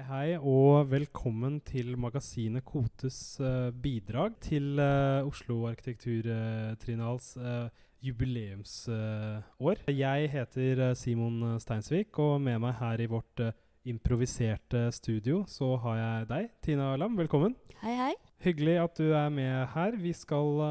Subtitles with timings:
[0.00, 7.68] Hei, hei, og velkommen til magasinet Kotes uh, bidrag til uh, Oslo Arkitekturtrinals uh,
[8.00, 9.82] jubileumsår.
[9.92, 13.52] jeg heter eh, Simon Steinsvik, og med meg her i vårt eh,
[13.84, 17.20] improviserte studio så har jeg deg, Tina Lam.
[17.20, 17.58] Velkommen.
[17.82, 18.16] Hei, hei.
[18.40, 20.00] Hyggelig at du er med her.
[20.00, 20.64] Vi skal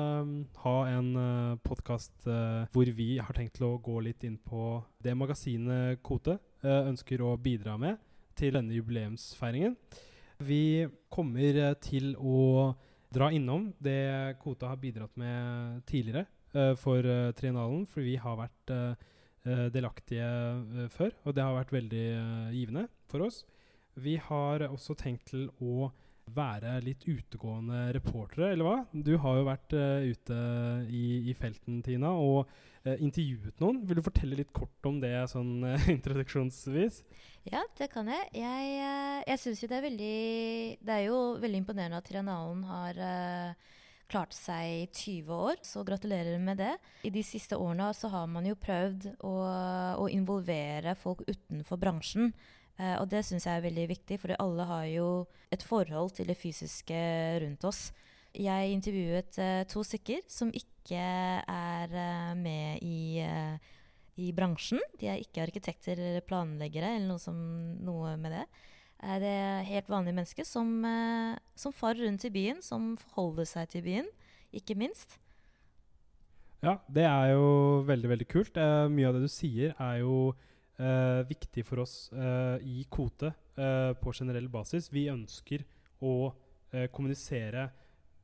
[0.63, 2.25] ha en uh, podkast
[2.73, 7.37] hvor vi har tenkt til å gå litt inn på det magasinet Kote ønsker å
[7.37, 8.01] bidra med
[8.39, 9.75] til denne jubileumsfeiringen.
[10.39, 12.71] Vi kommer uh, til å
[13.11, 18.39] dra innom det Kota har bidratt med tidligere uh, for uh, triennalen, for vi har
[18.39, 18.75] vært
[19.73, 20.25] delaktige
[20.91, 22.07] før, og det har vært veldig
[22.51, 23.37] givende for oss.
[23.95, 25.87] Vi har også tenkt til å
[26.35, 28.77] være litt utegående reportere, eller hva?
[28.93, 30.39] Du har jo vært uh, ute
[30.89, 33.81] i, i, felten, Tina, og uh, intervjuet noen.
[33.87, 37.01] Vil du fortelle litt kort om det sånn uh, introduksjonsvis?
[37.49, 38.29] Ja, det kan jeg.
[38.37, 38.77] Jeg,
[39.25, 40.15] jeg syns jo det er veldig
[40.85, 43.03] Det er jo veldig imponerende at Trianalen har
[44.09, 46.73] klart seg i 20 år, så gratulerer med det.
[47.05, 49.33] I de siste årene så har man jo prøvd å,
[50.01, 52.31] å involvere folk utenfor bransjen.
[52.79, 55.07] Uh, og det syns jeg er veldig viktig, for alle har jo
[55.51, 56.99] et forhold til det fysiske
[57.43, 57.89] rundt oss.
[58.31, 63.19] Jeg intervjuet uh, to stykker som ikke er uh, med i,
[64.15, 64.79] i, bransjen.
[65.01, 67.35] De er ikke arkitekter eller planleggere eller noe, som,
[67.83, 68.45] noe med det.
[69.25, 70.71] det er helt vanlige mennesker som,
[71.59, 74.07] som farer rundt i byen, som forholder seg til byen,
[74.55, 75.19] ikke minst.
[76.63, 78.55] Ja, det er jo veldig, veldig kult.
[78.91, 80.31] mye av det du sier, er jo
[80.79, 84.91] uh, viktig for oss eh, i Kote uh, på generell basis.
[84.93, 85.65] Vi ønsker
[85.99, 86.31] å
[86.93, 87.63] kommunisere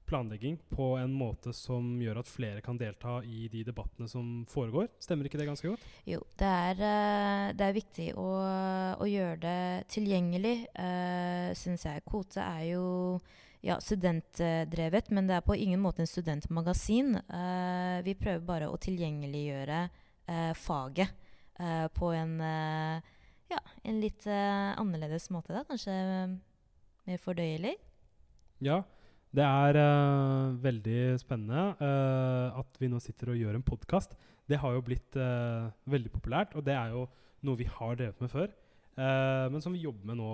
[0.06, 4.92] planlegging på en måte som gjør at flere kan delta i de debattene som foregår.
[5.02, 5.88] Stemmer ikke det ganske godt?
[6.06, 6.84] Jo, det er,
[7.58, 8.28] det er viktig å,
[9.02, 12.06] å, gjøre det tilgjengelig, uh, syns jeg.
[12.06, 12.86] Kote er jo
[13.66, 17.16] ja, studentdrevet, men det er på ingen måte en studentmagasin.
[17.26, 21.25] Uh, vi prøver bare å tilgjengeliggjøre uh, faget
[21.60, 23.00] uh, på en, uh,
[23.52, 25.54] ja, en litt uh, annerledes måte.
[25.56, 25.96] da, Kanskje
[27.06, 27.76] mer fordøyelig.
[28.66, 28.82] Ja,
[29.36, 29.78] det er
[30.64, 31.76] veldig spennende
[32.56, 34.16] at vi nå sitter og gjør en podkast.
[34.48, 35.18] Det har jo blitt
[35.92, 37.04] veldig populært, og det er jo
[37.46, 38.48] noe vi har drevet med før.
[39.52, 40.32] men som vi jobber med nå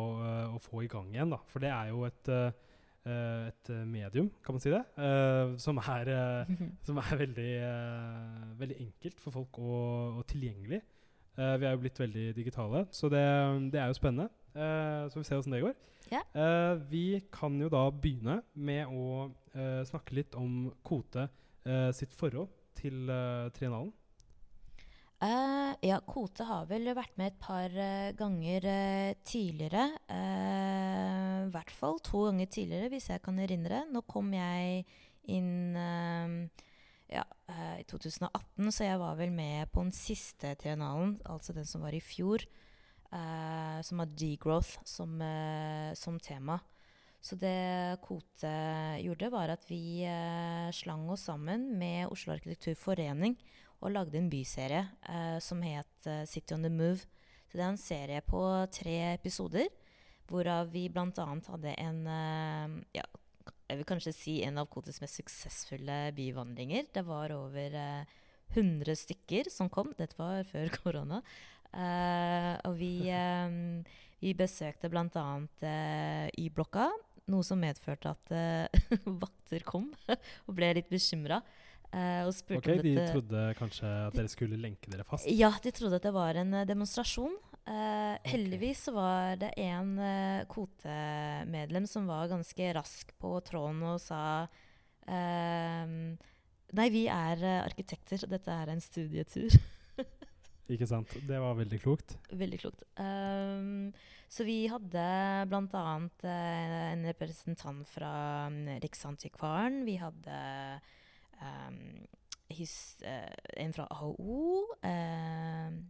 [0.54, 1.34] å få i gang igjen.
[1.34, 2.32] da, For det er jo et
[3.02, 6.10] Uh, et medium, kan man si det, uh, som, er,
[6.46, 6.52] uh,
[6.86, 7.54] som er, veldig,
[8.60, 10.84] veldig enkelt for folk og, og tilgjengelig.
[11.40, 13.24] Uh, vi er jo blitt veldig digitale, så det,
[13.72, 14.28] det er jo spennende.
[14.52, 15.78] Uh, så vi ser åssen det går.
[16.12, 16.26] Yeah.
[16.36, 19.30] Uh, vi kan jo da begynne med å
[19.88, 21.26] snakke litt om Kote
[21.92, 22.48] sitt forhold
[22.80, 23.10] til
[23.52, 23.90] triennalen.
[25.84, 27.76] ja, Kote har vel vært med et par
[28.16, 28.70] ganger
[29.28, 29.90] tidligere.
[30.08, 33.84] I hvert fall to ganger tidligere, hvis jeg kan erindre.
[33.92, 34.86] Nå kom jeg
[35.36, 35.76] inn
[37.12, 41.68] ja, uh, i 2018, så jeg var vel med på den siste triennalen, altså den
[41.68, 42.44] som var i fjor,
[43.12, 46.60] uh, som har degrowth som, uh, som, tema.
[47.22, 48.52] Så det Kote
[49.04, 50.02] gjorde, var at vi
[50.74, 53.36] slang oss sammen med Oslo Arkitekturforening
[53.78, 54.88] og lagde en byserie
[55.38, 57.06] som het City on the Move.
[57.46, 58.42] Så det er en serie på
[58.74, 59.70] tre episoder,
[60.26, 61.28] hvorav vi bl.a.
[61.54, 62.02] hadde en
[62.90, 63.06] ja,
[63.72, 66.90] jeg vil kanskje si en av Kotes mest suksessfulle byvandringer.
[66.92, 68.18] Det var over eh,
[68.52, 69.94] 100 stykker som kom.
[69.96, 71.22] Dette var før korona.
[71.72, 73.56] Eh, og vi, eh,
[74.20, 75.26] vi besøkte bl.a.
[75.64, 76.90] Eh, Y-blokka,
[77.32, 78.84] noe som medførte at eh,
[79.24, 79.88] vakter kom
[80.48, 81.40] og ble litt bekymra.
[81.92, 82.24] Uh,
[82.56, 85.28] ok, De trodde kanskje at dere skulle lenke dere fast?
[85.28, 87.34] Ja, de trodde at det var en uh, demonstrasjon.
[87.62, 94.02] Uh, heldigvis Heldigvis var det en uh, kvotemedlem som var ganske rask på tråden og
[94.02, 94.24] sa
[95.12, 99.58] Nei, vi er arkitekter, og dette er en studietur.
[100.72, 101.12] Ikke sant.
[101.28, 102.16] Det var veldig klokt.
[102.32, 102.84] Veldig klokt.
[102.96, 103.92] Um,
[104.32, 105.04] så vi hadde
[105.52, 105.84] bl.a.
[106.24, 106.30] Uh,
[106.94, 108.14] en representant fra
[108.48, 109.82] um, Riksantikvaren.
[109.88, 110.38] Vi hadde
[111.42, 111.82] um,
[112.56, 113.28] his, uh,
[113.60, 114.64] en fra AHO.
[114.86, 115.82] Uh,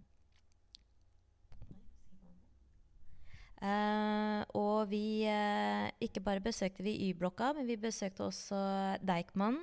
[3.61, 5.23] uh, og vi
[6.01, 8.55] Ikke bare besøkte vi Y-blokka, men vi besøkte også
[9.01, 9.57] Deichman.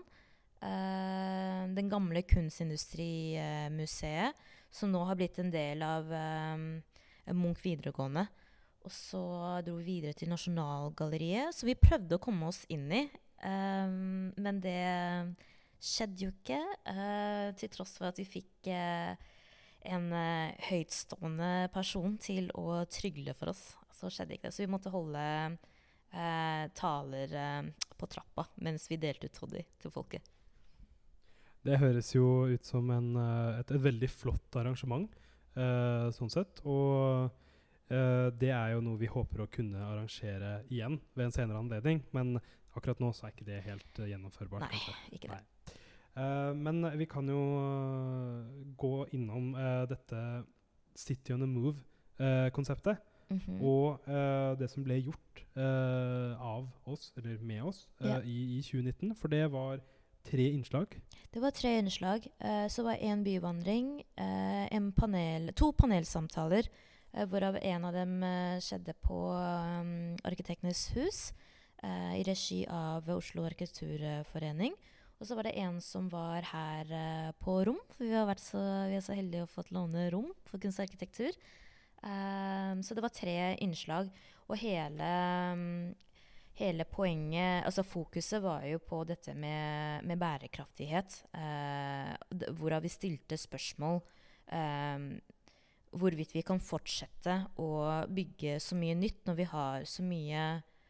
[0.61, 4.33] den gamle kunstindustrimuseet,
[4.71, 6.05] som nå har blitt en del av
[7.31, 8.27] Munch videregående.
[8.83, 13.11] Og så dro vi videre til Nasjonalgalleriet, så vi prøvde å komme oss inn i.
[13.39, 14.83] Men det
[15.79, 16.59] skjedde jo ikke,
[16.91, 19.15] uh, til tross for at vi fikk uh,
[19.89, 23.71] en uh, høytstående person til å trygle for oss.
[23.99, 24.55] Så skjedde ikke det.
[24.57, 25.23] Så vi måtte holde
[26.13, 27.63] eh, taler eh,
[27.99, 30.35] på trappa mens vi delte ut toddy til folket.
[31.67, 35.11] Det høres jo ut som en, eh, et, et veldig flott arrangement,
[35.59, 36.63] eh, sånn sett.
[36.65, 37.29] Og
[37.91, 42.05] eh, det er jo noe vi håper å kunne arrangere igjen ved en senere anledning.
[42.17, 42.39] Men
[42.79, 44.69] akkurat nå så er ikke det helt eh, gjennomførbart.
[44.69, 44.97] Nei, kanskje.
[45.19, 45.77] ikke det.
[46.19, 47.43] Eh, men vi kan jo
[48.79, 50.23] gå innom uh, dette
[50.99, 53.05] City on the Move-konseptet.
[53.31, 53.61] Mhm.
[53.61, 58.19] Og uh, det som ble gjort uh, av oss, eller med oss, uh, Ja.
[58.25, 59.15] i, i 2019.
[59.17, 59.81] For det var
[60.29, 60.97] tre innslag.
[61.33, 62.27] Det var tre innslag.
[62.39, 66.69] Eh, så var én byvandring, eh, en panel, to panelsamtaler,
[67.15, 71.33] eh, hvorav en av dem eh, skjedde på um, Arkitektenes hus
[71.83, 74.75] eh, i regi av Oslo arkitekturforening.
[75.19, 78.45] Og så var det en som var her eh, på rom, for vi har vært
[78.45, 81.33] så, vi er så heldige å fått låne rom for kunst og arkitektur.
[82.03, 84.11] Eh, så det var tre innslag,
[84.49, 85.09] og hele
[85.53, 85.95] um,
[86.59, 91.21] hele poenget, altså fokuset var jo på dette med, med bærekraftighet.
[91.35, 92.15] Uh,
[92.59, 94.01] hvorav vi stilte spørsmål
[94.51, 95.11] um,
[95.99, 97.69] hvorvidt vi kan fortsette å
[98.13, 100.49] bygge så mye nytt når vi har så mye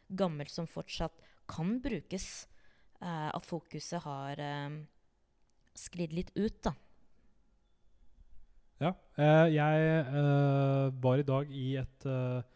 [0.09, 2.49] gammelt som fortsatt kan brukes.
[2.99, 4.41] Uh, at fokuset har
[5.79, 6.73] sklidd litt ut, da.
[8.79, 8.93] Ja.
[9.19, 12.55] eh, jeg eh, var i dag i et eh,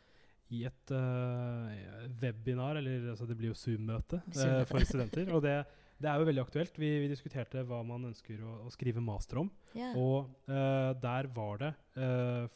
[0.53, 5.31] i et uh, webinar, eller altså det blir jo Zoom-møte uh, for studenter.
[5.33, 5.55] Og det,
[6.03, 6.81] det er jo veldig aktuelt.
[6.81, 9.51] Vi, vi diskuterte hva man ønsker å, å skrive master om.
[9.73, 9.97] Yeah.
[9.97, 11.73] Og uh, der var det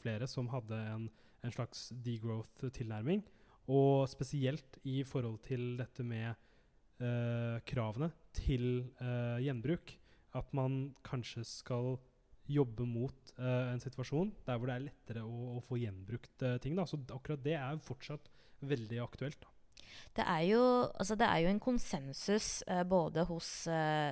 [0.00, 1.08] flere som hadde en,
[1.44, 3.24] en slags degrowth-tilnærming.
[3.72, 6.36] Og spesielt i forhold til dette med
[7.68, 8.86] kravene til
[9.44, 9.90] gjenbruk.
[10.38, 11.98] At man kanskje skal
[12.48, 16.56] jobbe mot uh, en situasjon der hvor det er lettere å, å få gjenbrukt uh,
[16.62, 16.76] ting.
[16.78, 16.86] Da.
[16.88, 18.30] Så akkurat det er fortsatt
[18.66, 19.38] veldig aktuelt.
[19.42, 19.52] Da.
[20.16, 20.62] Det er jo,
[20.96, 23.50] altså det er jo en konsensus uh, både hos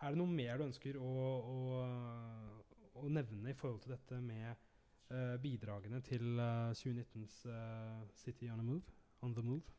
[0.01, 1.12] er det noe mer du ønsker å,
[1.55, 1.57] å,
[2.95, 4.51] å nevne i forhold til dette med
[5.11, 9.75] uh, bidragene til uh, 2019s uh, City on, move, on the Move?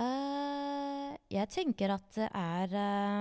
[0.00, 2.70] Eh, jeg tenker at det er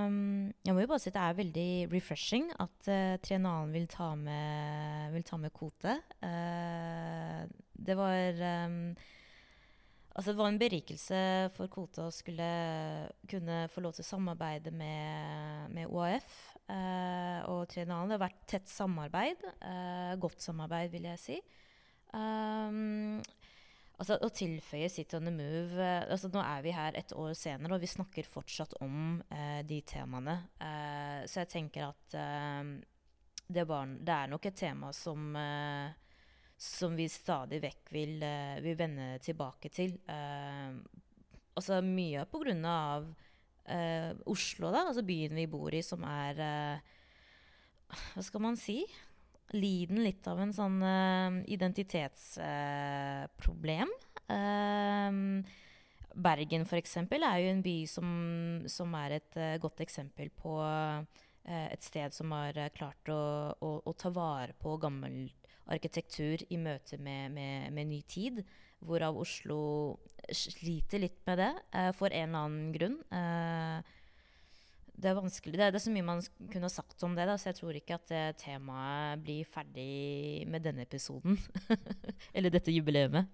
[0.07, 3.89] um, Jeg må jo bare si at det er veldig refreshing at uh, Triennalen vil
[3.91, 5.97] ta med, vil ta med kvote.
[6.23, 7.41] Eh,
[7.75, 8.93] det var um,
[10.11, 11.19] Altså, det var en berikelse
[11.55, 12.47] for Kvote å skulle
[13.31, 16.50] kunne få lov til å samarbeide med, med OAF eh,
[17.49, 18.09] og Triennalen.
[18.11, 19.45] Det har vært tett samarbeid.
[19.61, 21.39] eh, godt samarbeid, vil jeg si.
[22.13, 23.21] Um,
[24.01, 27.35] Altså Å tilføye Sit on the Move eh, altså Nå er vi her et år
[27.37, 30.37] senere, og vi snakker fortsatt om eh, de temaene.
[30.57, 32.71] Eh, så jeg tenker at eh,
[33.45, 36.17] det, var, det er nok et tema som, eh,
[36.57, 39.93] som vi stadig vekk vil, eh, vil vende tilbake til.
[40.09, 40.73] Eh,
[41.53, 43.11] altså Mye på grunn av
[43.69, 46.79] eh, Oslo, da, altså byen vi bor i, som er eh,
[48.13, 48.85] Hva skal man si?
[49.51, 53.89] liden litt av en sånn uh, identitetsproblem.
[56.11, 56.97] Bergen f.eks.
[56.97, 58.07] er jo en by som,
[58.71, 61.03] som er et uh, godt eksempel på uh,
[61.43, 65.31] et sted som har klart å, å, å, ta vare på gammel
[65.71, 68.43] arkitektur i møte med, med, med, ny tid.
[68.85, 69.61] Hvorav Oslo
[70.31, 71.51] sliter litt med det
[71.97, 72.97] for en eller annen grunn.
[74.95, 75.57] det er vanskelig.
[75.57, 76.21] Det det er, så mye man
[76.51, 80.47] kunne ha sagt om det, da, så jeg tror ikke at det temaet blir ferdig
[80.47, 81.37] med denne episoden.
[82.35, 83.27] Eller dette jubileet.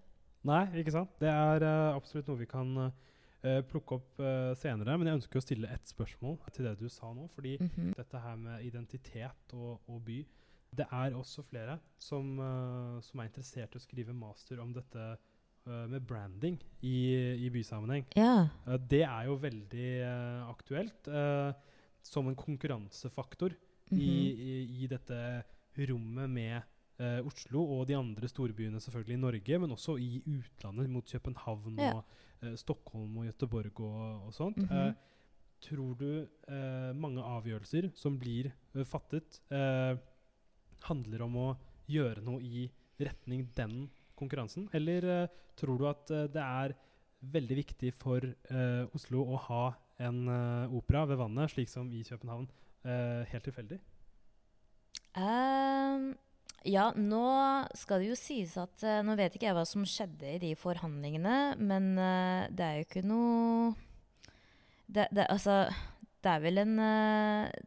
[0.48, 1.14] Nei, ikke sant.
[1.22, 4.96] Det er uh, absolutt noe vi kan uh, plukke opp uh, senere.
[4.98, 7.28] Men jeg ønsker å stille ett spørsmål til det du sa nå.
[7.34, 7.96] Fordi mm -hmm.
[7.98, 10.26] dette her med identitet og, og, by
[10.78, 12.38] Det er også flere som,
[13.02, 15.18] som, er interessert i å skrive master om dette
[15.92, 16.98] med branding i,
[17.44, 18.06] i bysammenheng.
[18.16, 18.48] Ja.
[18.90, 19.90] det er jo veldig
[20.48, 21.10] aktuelt
[22.08, 24.02] som en konkurransefaktor mm -hmm.
[24.02, 24.42] i, mhm.
[24.42, 25.44] i, i dette
[25.78, 26.62] rommet med
[26.98, 31.80] eh, Oslo og de andre storbyene selvfølgelig i Norge, men også i utlandet, mot København
[31.80, 31.94] ja.
[31.94, 32.04] og
[32.42, 34.58] eh, Stockholm og Göteborg og, og sånt.
[34.58, 34.94] Mm -hmm.
[35.62, 39.42] tror du eh, mange avgjørelser som blir eh, fattet,
[40.84, 41.58] handler om å
[41.88, 44.68] gjøre noe i retning den konkurransen?
[44.76, 46.76] Eller tror du at det er
[47.34, 48.24] veldig viktig for
[48.96, 49.64] Oslo å ha
[50.06, 50.28] en
[50.78, 52.46] opera ved vannet, slik som i København,
[53.32, 53.80] helt tilfeldig?
[55.18, 56.12] Um,
[56.70, 57.26] ja, nå
[57.80, 61.58] skal det jo sies at Nå vet ikke jeg hva som skjedde i de forhandlingene,
[61.58, 61.90] men
[62.54, 63.74] det er jo ikke noe
[64.88, 65.66] det, det, altså,
[66.24, 66.78] det er vel en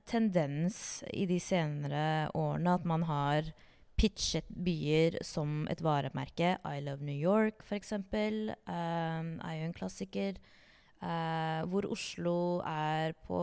[0.08, 0.78] tendens
[1.12, 3.50] i de senere årene at man har
[4.00, 6.54] pitchet byer som et varemerke.
[6.64, 8.06] I Love New York, f.eks., um,
[8.64, 10.40] er jo en klassiker.
[11.00, 13.38] Uh, hvor Oslo er på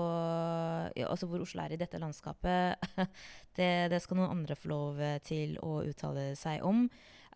[0.94, 2.78] ja, Altså hvor Oslo er i dette landskapet,
[3.58, 6.86] det, det, skal noen andre få lov til å uttale seg om.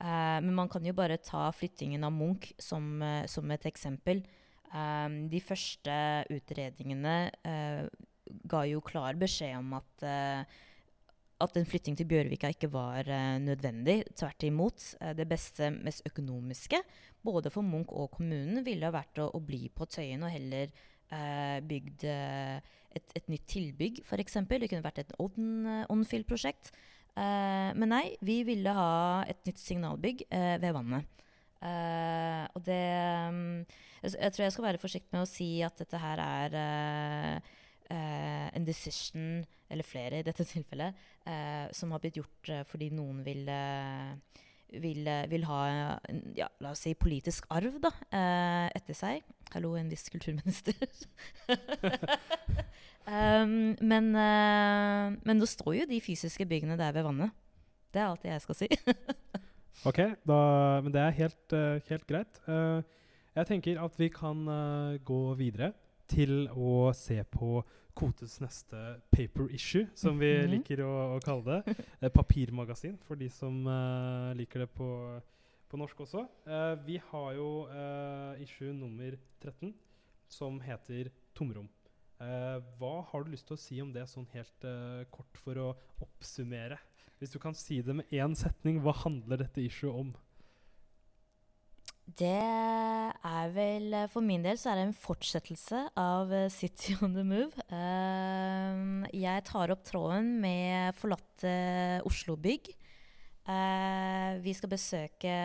[0.01, 4.23] Uh, men man kan jo bare ta flyttingen av Munch som, uh, som et eksempel.
[4.71, 5.93] Um, de første
[6.31, 7.15] utredningene
[8.47, 10.05] ga jo klar beskjed om at
[11.41, 14.01] at en flytting til Bjørvika ikke var uh, nødvendig.
[14.17, 14.85] Tvert imot.
[15.01, 16.81] Uh, det beste, mest økonomiske,
[17.25, 20.71] både for Munch og kommunen, ville ha vært å, å bli på Tøyen og heller
[21.11, 24.41] uh, bygd et, et, nytt tilbygg, f.eks.
[24.49, 26.73] Det kunne vært et Onfield-prosjekt.
[27.15, 31.07] men nei, vi ville ha et nytt signalbygg ved vannet.
[32.55, 32.83] og det
[33.29, 33.63] um,
[34.01, 37.41] jeg, jeg, tror jeg skal være forsiktig med å si at dette her er
[37.91, 43.21] en decision eller flere i dette tilfellet, eh, som har blitt gjort eh, fordi noen
[43.25, 44.41] vil, eh,
[44.81, 45.61] vil, eh, vil ha
[46.37, 49.27] ja, la oss si politisk arv da, eh, etter seg.
[49.55, 50.77] Hallo, en viss kulturminister.
[53.03, 57.35] um, men, uh, men det står jo de fysiske byggene der ved vannet.
[57.91, 58.69] Det er alt jeg skal si.
[59.89, 60.39] ok, da,
[60.85, 62.39] men det er helt, uh, helt greit.
[62.47, 62.79] Uh,
[63.35, 64.47] jeg tenker at vi kan
[65.07, 65.73] gå videre
[66.11, 67.59] til å se på
[67.97, 68.77] Kotes neste
[69.11, 70.51] paper issue, som vi mm -hmm.
[70.55, 71.75] liker å, å, kalle det.
[72.01, 75.21] Eh, papirmagasin, for de som eh, liker det på,
[75.69, 76.27] på norsk også.
[76.47, 79.73] Eh, vi har jo uh, issue nummer 13,
[80.27, 81.69] som heter Tomrom.
[82.79, 84.65] hva har du lyst til å si om det sånn helt
[85.09, 86.77] kort for å oppsummere?
[87.17, 90.13] Hvis du kan si det med én setning, hva handler dette issue om?
[92.17, 97.13] Det er vel For min del så er det en fortsettelse av eh, City on
[97.15, 97.53] the Move.
[97.71, 101.53] Uh, jeg tar opp tråden med forlatte
[102.07, 102.71] Oslo-bygg.
[103.47, 105.35] Uh, vi skal besøke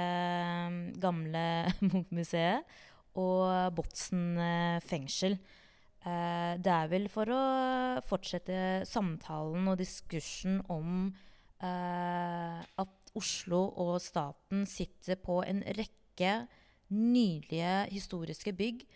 [1.02, 1.44] gamle
[1.86, 2.66] Munch-museet
[3.16, 4.36] og Botsen
[4.84, 5.38] fengsel.
[6.06, 7.38] Det er vel for å
[8.04, 11.08] fortsette samtalen og diskursen om
[11.64, 16.46] at Oslo og staten sitter på en rekke rekke
[16.88, 18.86] nydelige historiske bygg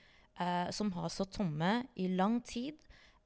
[0.41, 2.75] eh, som har stått tomme i lang tid.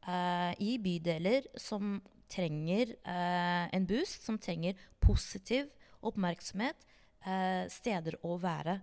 [0.06, 5.68] Eh, I bydeler som trenger eh, en boost, som trenger positiv
[6.02, 6.76] oppmerksomhet.
[7.24, 8.80] Eh, steder å være.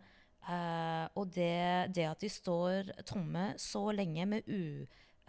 [0.47, 4.43] Eh, og det, det, at de står tomme så lenge med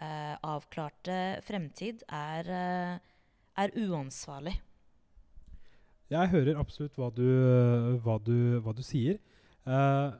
[0.01, 2.97] uavklarte fremtid, er, eh,
[3.57, 4.55] er uansvarlig.
[6.09, 7.25] Jeg hører absolutt hva du,
[8.03, 9.17] hva du, hva du sier.
[9.63, 10.11] Uh,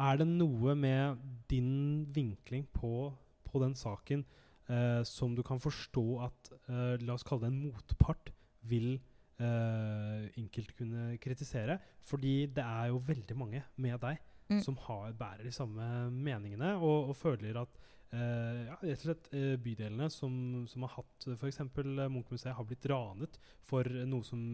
[0.00, 1.20] er det noe med
[1.50, 3.10] din vinkling på,
[3.46, 4.24] på den saken
[4.70, 8.34] uh, som du kan forstå at uh, la oss kalle det en motpart
[8.70, 8.98] vil
[9.40, 11.78] enkelt kunne kritisere?
[12.04, 14.18] Fordi det er jo veldig mange med deg
[14.50, 14.58] mm.
[14.60, 17.78] som har, bærer de samme meningene og, og føler at
[18.12, 19.30] ja, rett og slett
[19.64, 20.34] bydelene som,
[20.68, 21.62] som, har hatt f.eks.
[21.72, 24.44] Munch-museet, har blitt ranet for noe som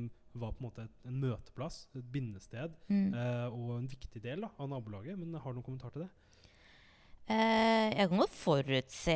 [0.40, 3.09] var på en måte et, en møteplass, et bindested, mm.
[3.14, 5.19] eh, og en viktig del da, av nabolaget.
[5.19, 6.12] Men har du noen kommentar til det?
[7.26, 9.14] Eh, jeg kan godt forutse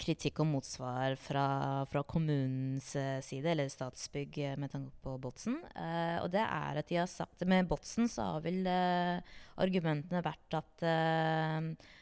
[0.00, 1.48] kritikk og motsvar fra,
[1.90, 5.58] fra kommunens eh, side, eller Statsbygg, eh, med tanke på Botsen.
[5.76, 9.20] Eh, og det er at de har sagt Med Botsen så har vel eh,
[9.60, 11.92] argumentene vært at, eh,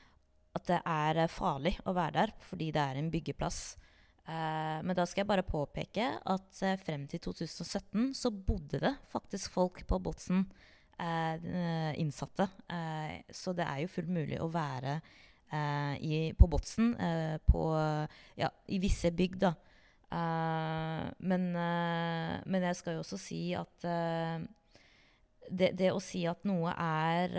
[0.55, 3.65] at det er farlig å være der fordi det er en byggeplass.
[4.25, 9.53] Eh, men da skal jeg bare påpeke at frem til 2017 så bodde det faktisk
[9.57, 10.47] folk på Botsen.
[11.99, 12.47] innsatte.
[13.35, 15.01] så det er jo fullt mulig å være
[15.51, 17.65] eh, i, på Botsen eh, på,
[18.39, 19.51] ja, i visse bygg, da.
[20.15, 24.45] Eh, men, eh, men, jeg skal jo også si at eh,
[25.51, 27.35] det, det, å si at noe er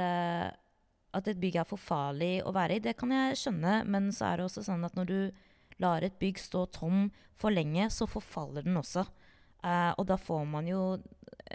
[1.15, 3.85] At et bygg er for farlig å være i, det kan jeg skjønne.
[3.87, 5.19] Men så er det også sånn at når du
[5.83, 9.05] lar et bygg stå tom for lenge, så forfaller den også.
[9.65, 10.81] Uh, og da får man jo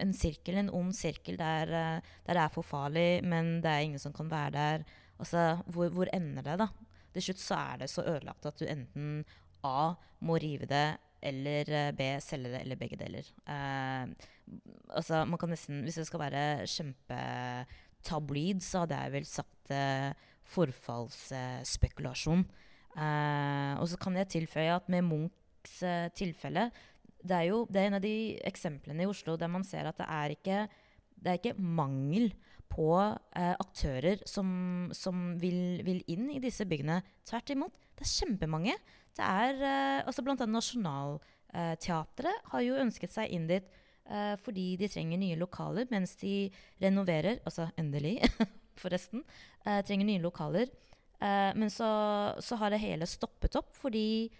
[0.00, 3.86] en sirkel, en ond sirkel, der, uh, der, det er for farlig, men det er
[3.86, 4.78] ingen som kan være der.
[5.20, 6.68] Altså, hvor, hvor, ender det, da?
[7.14, 9.24] Til slutt så er det så ødelagt at du enten
[9.66, 9.92] A
[10.24, 10.88] må rive det,
[11.22, 13.26] eller eh, B selge det, eller begge deler.
[13.44, 14.08] Uh,
[14.96, 19.74] altså, man kan nesten Hvis det skal være kjempetabloid, så hadde jeg vel sagt
[20.50, 22.42] forfallsspekulasjon.
[22.90, 25.76] Uh, og så kan jeg tilføye at med Munchs
[26.16, 26.70] tilfelle
[27.20, 28.14] det er jo det er en av de
[28.48, 30.60] eksemplene i Oslo der man ser at det er ikke,
[31.20, 32.30] det er ikke mangel
[32.70, 34.48] på eh, aktører som,
[34.94, 37.00] som vil, vil, inn i disse byggene.
[37.26, 37.74] Tvert imot.
[37.98, 38.76] Det er kjempemange.
[39.18, 43.66] Det er, eh, altså Blant annet Nationaltheatret eh, har jo ønsket seg inn dit
[44.06, 46.44] eh, fordi de trenger nye lokaler mens de
[46.82, 47.42] renoverer.
[47.42, 48.20] Altså endelig,
[48.82, 49.26] forresten.
[49.66, 50.70] Eh, trenger nye lokaler.
[51.20, 51.90] Eh, men så,
[52.40, 54.30] så, har det hele stoppet opp fordi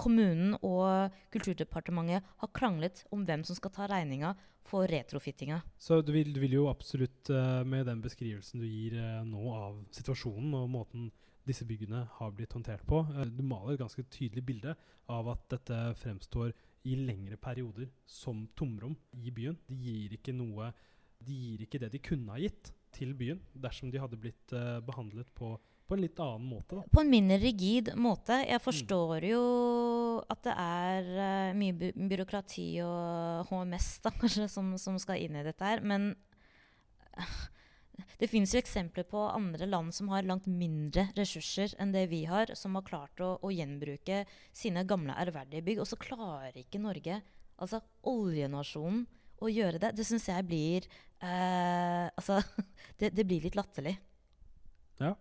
[0.00, 4.30] kommunen og Kulturdepartementet har kranglet om hvem som skal ta regninga
[4.64, 5.60] for retrofittinga.
[5.78, 9.44] Så du vil, du vil, jo absolutt, uh, med den beskrivelsen du gir uh, nå
[9.52, 11.10] av situasjonen og måten
[11.44, 14.76] disse byggene har blitt håndtert på, uh, du maler et ganske tydelig bilde
[15.12, 16.54] av at dette fremstår
[16.88, 19.58] i lengre perioder som tomrom i byen.
[19.68, 20.72] De gir ikke noe
[21.24, 24.54] De gir ikke det de kunne ha gitt til byen dersom de hadde blitt
[24.86, 26.78] behandlet på på en litt annen måte.
[26.78, 26.84] Da.
[26.92, 28.38] På en mindre rigid måte.
[28.44, 28.64] Jeg mm.
[28.64, 29.30] forstår mm.
[29.30, 29.42] jo
[30.32, 35.36] at det er uh, mye by byråkrati og HMS da, kanskje, som, som, skal inn
[35.36, 35.84] i dette her.
[35.84, 36.12] Men
[37.18, 37.34] uh,
[38.20, 42.24] det finnes jo eksempler på andre land som har langt mindre ressurser enn det vi
[42.30, 44.24] har, som har klart å, å gjenbruke
[44.56, 45.84] sine gamle, ærverdige bygg.
[45.84, 47.20] Og så klarer ikke Norge,
[47.60, 49.04] altså oljenasjonen,
[49.44, 49.90] å gjøre det.
[49.98, 50.86] Det syns jeg blir
[51.24, 52.40] uh, Altså,
[53.00, 53.96] det, det blir litt latterlig.
[55.00, 55.14] Ja.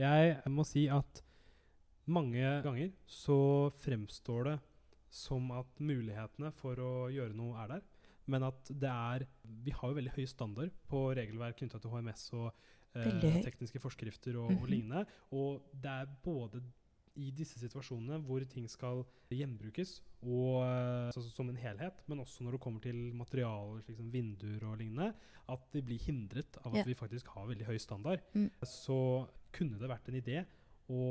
[0.00, 1.20] Jeg må si at
[2.10, 4.58] mange ganger så fremstår det
[5.12, 7.88] som at mulighetene for å gjøre noe er der.
[8.30, 9.24] Men at det er
[9.64, 12.48] Vi har jo veldig høy standard på regelverk knytta til HMS og
[12.94, 15.04] eh, tekniske forskrifter og, og, lignende.
[15.34, 16.62] Og det er både
[17.20, 22.56] i disse situasjonene hvor ting skal gjenbrukes og, altså, som en helhet, men også når
[22.56, 25.12] det kommer til materialer slik som vinduer og lignende,
[25.52, 26.88] at de blir hindret av at ja.
[26.88, 28.22] vi faktisk har veldig høy standard.
[28.32, 28.48] Mm.
[28.64, 28.98] Så
[29.52, 30.44] kunne det vært en idé
[30.92, 31.06] å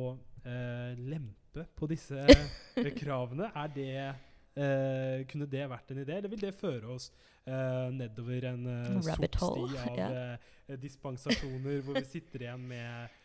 [0.45, 2.23] eh, lempe på disse
[2.79, 3.51] eh, kravene?
[3.51, 7.11] Er det eh, Kunne det vært en idé, eller vil det føre oss
[7.45, 10.77] eh, nedover en eh, sort sti av yeah.
[10.81, 13.20] dispensasjoner, hvor vi sitter igjen med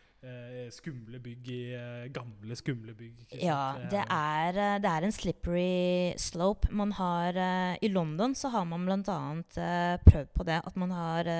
[0.75, 3.25] skumle bygg i uh, gamle, skumle bygg.
[3.41, 6.71] Ja, det er, uh, det er, en slippery slope.
[6.75, 7.39] Man har,
[7.83, 9.01] I London så har man bl.a.
[9.03, 10.61] Uh, prøvd på det.
[10.67, 11.31] At man har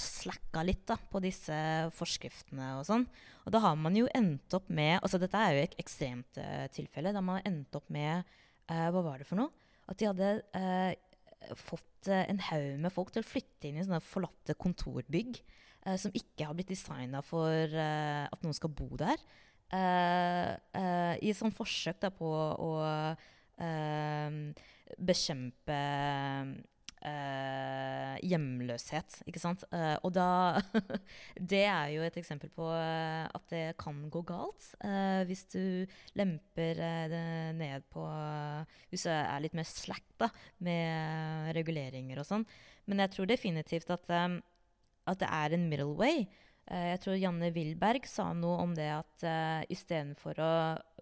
[0.00, 1.56] slacka litt da, på disse
[1.96, 3.06] forskriftene og sånn.
[3.44, 6.38] Og da har man jo endt opp med altså Dette er jo et ekstremt
[6.72, 7.12] tilfelle.
[7.12, 8.24] Da man har endt opp med
[8.68, 9.52] Hva var det for noe?
[9.90, 14.56] At de hadde fått en haug med folk til å flytte inn i sånne forlatte
[14.56, 15.42] kontorbygg
[15.86, 19.18] uh, som ikke har blitt designa for uh, at noen skal bo der.
[19.74, 20.54] Uh,
[21.18, 22.70] I et sånt forsøk da, på å
[24.98, 25.76] bekjempe
[28.24, 29.62] hjemløshet, ikke sant.
[30.02, 30.58] og da
[31.52, 34.70] Det er jo et eksempel på at det kan gå galt.
[35.28, 35.86] hvis du
[36.18, 36.80] lemper
[37.12, 37.22] det
[37.60, 38.02] ned på
[38.90, 42.48] Hvis du er litt mer slack da, med reguleringer og sånn.
[42.90, 44.10] Men jeg tror definitivt at
[45.10, 46.24] at det er en middle way.
[46.70, 50.54] Uh, jeg tror Janne Wilberg sa noe om det at uh, istedenfor å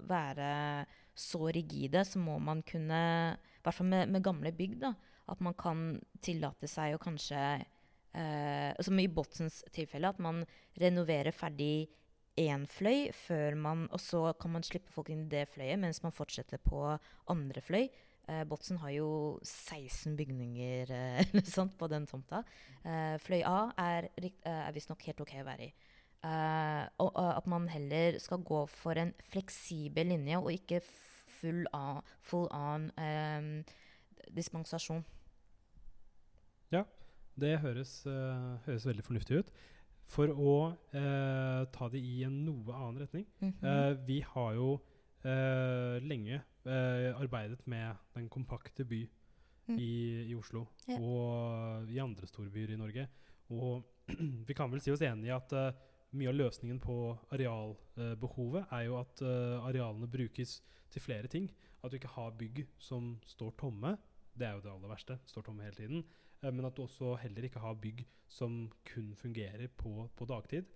[0.09, 0.51] være
[1.15, 3.01] så rigide, så må man kunne
[3.37, 4.95] I hvert fall med, med, gamle bygg, da,
[5.31, 10.43] at man kan tillate seg å kanskje uh, Som i Botsens tilfelle, at man
[10.81, 11.93] renoverer ferdig
[12.41, 16.01] én fløy, før man, og så kan man slippe folk inn i det fløyet mens
[16.05, 16.81] man fortsetter på
[17.31, 17.91] andre fløy.
[18.33, 19.09] Eh, Botsen har jo
[19.45, 22.42] 16 bygninger eh, eller sånt på den tomta.
[22.83, 25.73] Eh, Fløy A er, eh, er visstnok helt OK å være i.
[26.23, 30.81] Eh, og at man heller skal gå for en fleksibel linje, og ikke
[31.40, 32.90] full, on, full on
[34.33, 35.03] dispensasjon.
[37.40, 39.53] Det høres, uh, høres veldig fornuftig ut.
[40.12, 43.66] For å uh, ta det i en noe annen retning mm -hmm.
[43.66, 44.81] uh, Vi har jo
[46.03, 49.09] lenge arbeidet med den kompakte by
[49.68, 49.77] Mm.
[49.79, 50.96] i, i Oslo Ja.
[50.98, 53.05] og i andre storbyer i Norge.
[53.51, 53.85] Og
[54.48, 55.70] vi kan vel si oss enig i at uh,
[56.18, 56.96] mye av løsningen på
[57.31, 60.57] arealbehovet er jo at uh, arealene brukes
[60.90, 61.46] til flere ting.
[61.83, 63.94] At du ikke har bygg som står tomme.
[64.35, 65.18] Det er jo det aller verste.
[65.27, 66.05] Står tomme hele tiden.
[66.42, 70.66] Eh, men at du også heller ikke har bygg som kun fungerer på, på dagtid.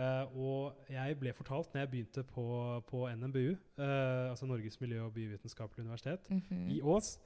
[0.00, 2.44] Eh, og jeg ble fortalt når jeg begynte på,
[2.88, 6.68] på NMBU, uh, altså Norges miljø- og biovitenskapelige universitet, Mhm.
[6.72, 7.18] i Ås,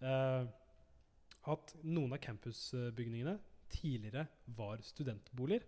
[0.00, 0.46] uh,
[1.52, 3.36] at noen av campusbygningene
[3.68, 5.60] tidligere var studentboliger.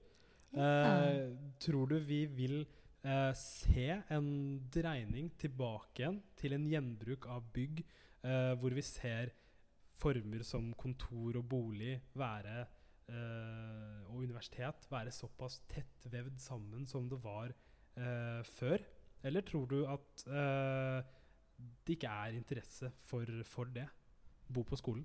[0.55, 1.31] Ja.
[1.59, 2.61] tror du vi vil
[3.05, 7.81] eh, se en dreining tilbake igjen til en gjenbruk av bygg,
[8.23, 9.33] eh, hvor vi ser
[9.99, 12.67] former som kontor og bolig være eh,
[13.13, 17.53] og universitet være såpass tett vevd sammen som det var
[17.99, 18.83] eh, før?
[19.25, 21.01] Eller tror du at eh,
[21.85, 23.87] det ikke er interesse for, for det?
[24.53, 25.05] Bo på skolen?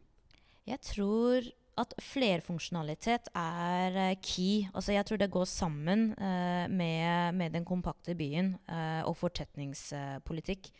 [0.67, 1.47] Jeg tror
[1.79, 4.67] at flerfunksjonalitet er eh, key.
[4.73, 10.71] Altså jeg tror det går sammen uh, med, med den kompakte byen uh, og fortetningspolitikk.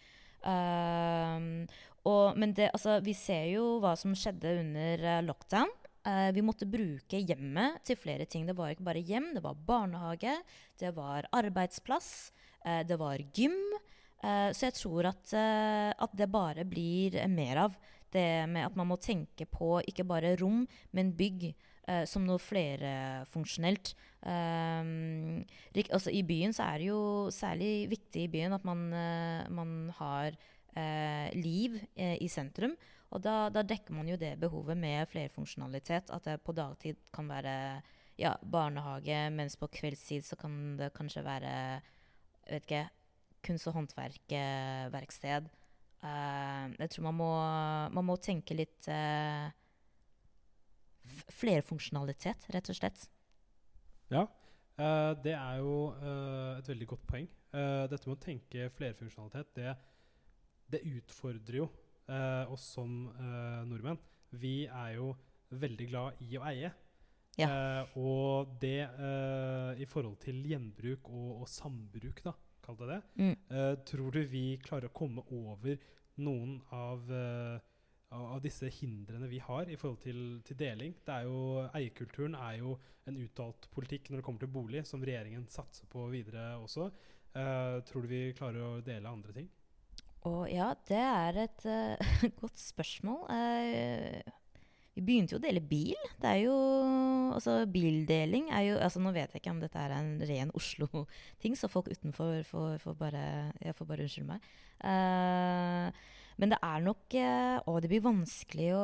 [0.43, 1.65] Uh,
[2.07, 5.71] og, men det, altså, vi ser jo hva som skjedde under eh, lockdown.
[6.09, 8.47] Eh, vi måtte bruke hjemmet til flere ting.
[8.47, 10.35] Det var ikke bare hjem, det var barnehage,
[10.79, 12.31] det var arbeidsplass,
[12.65, 13.57] eh, det var gym.
[14.23, 17.77] Eh, så jeg tror at, eh, at det bare blir mer av
[18.11, 21.53] det med at man må tenke på ikke bare rom, men bygg
[21.87, 23.93] eh, som noe flerfunksjonelt.
[24.19, 25.45] Um,
[25.87, 29.93] altså I byen så er det jo særlig viktig i byen at man, eh, man
[29.95, 30.33] har
[30.75, 32.75] eh, liv eh, i sentrum.
[33.09, 36.11] Og da, da dekker man jo det behovet med flerfunksjonalitet.
[36.13, 37.53] At det på dagtid kan være
[38.19, 41.53] ja, barnehage, mens på kveldstid så kan det kanskje være
[42.49, 42.83] vet ikke,
[43.45, 45.49] kunst- og håndverkverksted.
[45.99, 47.31] Uh, jeg tror man må,
[47.97, 49.49] man må tenke litt uh,
[51.39, 53.03] flerfunksjonalitet, rett og slett.
[54.09, 54.23] Ja,
[54.79, 55.75] uh, det er jo
[56.59, 57.29] et veldig godt poeng.
[57.49, 59.71] Dette med å tenke flerfunksjonalitet, det,
[60.69, 61.69] det utfordrer jo
[62.09, 63.99] eh, oss som eh, nordmenn.
[64.41, 65.13] Vi er jo
[65.49, 66.73] veldig glad i å eie.
[67.39, 67.47] Ja.
[67.47, 68.83] Eh, og det
[69.79, 72.33] i forhold til gjenbruk og, og sambruk, da,
[72.65, 72.99] kall det det.
[73.21, 73.35] Mm.
[73.87, 75.79] Tror du vi klarer å komme over
[76.19, 77.07] noen av,
[78.11, 80.95] av av disse hindrene vi har i forhold til, til deling?
[81.05, 82.73] Det er jo, eierkulturen er jo
[83.09, 86.89] en uttalt politikk når det kommer til bolig, som regjeringen satser på videre også.
[87.29, 89.49] Uh, tror du vi klarer å dele andre ting?
[90.27, 93.23] Og ja, det er et uh, godt spørsmål.
[93.31, 94.35] Uh,
[94.97, 95.95] vi begynte jo å dele bil.
[96.19, 96.55] Det er jo
[97.29, 101.53] Altså, bildeling er jo altså Nå vet jeg ikke om dette er en ren Oslo-ting,
[101.55, 103.21] så folk utenfor får, får bare
[103.61, 104.49] Jeg får bare unnskylde meg.
[104.81, 108.83] Uh, men det er nok Å, det blir vanskelig å,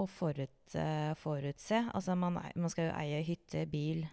[0.00, 0.76] å forut,
[1.20, 1.82] forutse.
[1.92, 4.06] Altså, man, man skal jo eie hytte, bil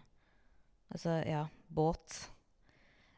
[0.91, 2.21] Altså, ja, båt.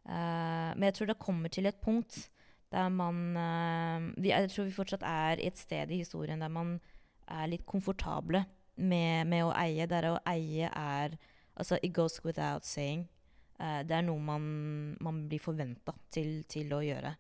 [0.05, 2.29] Men jeg tror det kommer til et punkt
[2.71, 6.51] der man eh, vi, Jeg tror vi fortsatt er i et sted i historien der
[6.53, 6.77] man
[7.29, 8.43] er litt komfortable
[8.75, 9.88] med, med å eie.
[9.89, 11.17] Der å eie er
[11.60, 13.10] Altså, it goes without saying.
[13.60, 14.43] Uh, det er noe man,
[15.03, 17.12] man blir forventa til, til å gjøre.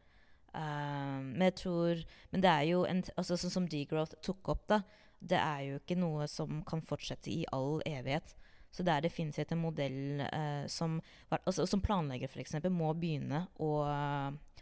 [0.55, 1.99] Uh, men jeg tror
[2.31, 4.79] Men det er jo en, altså, Sånn som degrowth tok opp, da.
[5.19, 8.31] Det er jo ikke noe som kan fortsette i all evighet.
[8.71, 11.01] Så det finnes et modell uh, som,
[11.35, 12.55] altså, som planlegger f.eks.
[12.71, 13.69] må begynne å,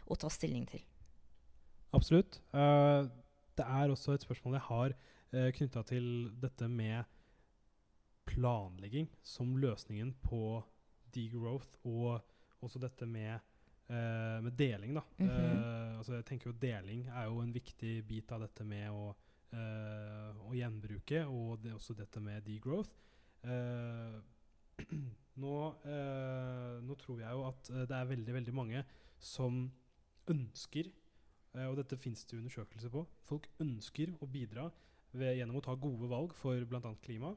[0.08, 0.82] å ta stilling til.
[1.96, 2.40] Absolutt.
[2.52, 3.08] Uh,
[3.58, 6.08] det er også et spørsmål jeg har uh, knytta til
[6.40, 7.04] dette med
[8.28, 10.60] planlegging som løsningen på
[11.14, 12.20] degrowth, og
[12.64, 13.40] også dette med,
[13.88, 14.94] uh, med deling.
[14.94, 15.02] Da.
[15.18, 15.56] Mm -hmm.
[15.56, 19.10] uh, altså jeg tenker jo Deling er jo en viktig bit av dette med å,
[19.52, 22.94] eh, å gjenbruke, og det, også dette med degrowth.
[23.42, 24.18] Eh,
[25.42, 28.84] nå, eh, nå tror jeg jo at eh, det er veldig, veldig mange
[29.18, 29.66] som
[30.30, 30.90] ønsker
[31.56, 33.04] Eh, og dette fins det undersøkelser på.
[33.28, 34.68] Folk ønsker å bidra
[35.12, 36.94] ved, gjennom å ta gode valg for bl.a.
[37.04, 37.34] klima.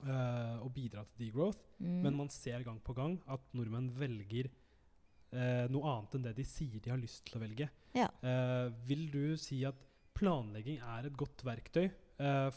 [0.00, 1.60] Uh, og bidra til degrowth.
[1.82, 1.98] Mm.
[2.06, 6.46] Men man ser gang på gang at nordmenn velger uh, noe annet enn det de
[6.48, 7.66] sier de har lyst til å velge.
[7.98, 8.06] Ja.
[8.24, 9.76] Uh, vil du si at
[10.16, 11.90] planlegging er et godt verktøy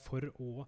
[0.03, 0.65] for å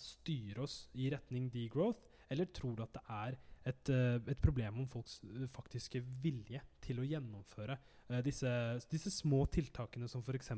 [0.00, 2.00] styre oss i retning degrowth,
[2.32, 3.34] eller tror du at det er
[3.66, 8.50] et, eh, et problem om folks eh, faktiske vilje til å gjennomføre uh, disse,
[8.90, 10.52] disse små tiltakene som f.eks.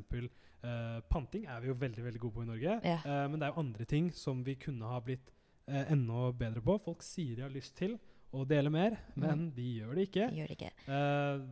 [0.63, 2.79] Uh, panting er vi jo veldig veldig gode på i Norge.
[2.87, 3.01] Ja.
[3.03, 5.33] Uh, men det er jo andre ting som vi kunne ha blitt
[5.67, 6.79] uh, enda bedre på.
[6.85, 7.99] Folk sier de har lyst til
[8.33, 10.31] å dele mer, men de gjør det ikke.
[10.33, 10.71] Gjør det ikke.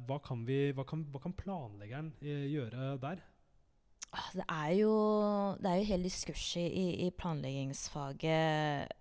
[0.08, 3.20] Hva, kan vi, hva, kan, hva kan planleggeren gjøre der?
[4.16, 4.94] Ah, Det er jo,
[5.60, 8.96] det er jo hele diskurset i, i planleggingsfaget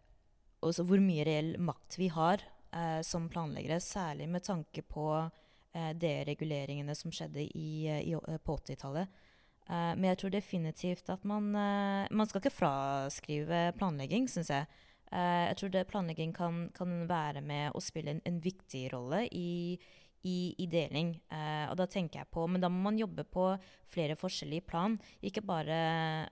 [0.66, 2.44] også hvor mye reell makt vi har
[2.76, 8.58] eh, som planleggere, særlig med tanke på eh, dereguleringene som skjedde i, eh, i, på
[8.58, 9.08] 80-tallet.
[9.70, 14.68] Eh, men jeg tror definitivt at man eh, Man skal ikke fraskrive planlegging, syns jeg.
[15.12, 19.26] Eh, jeg tror det planlegging kan, kan være med å spille en, en viktig rolle
[19.32, 19.80] i,
[20.28, 21.16] i, i deling.
[21.32, 23.52] Eh, og da tenker jeg på Men da må man jobbe på
[23.90, 25.00] flere forskjellige plan.
[25.26, 25.82] Ikke bare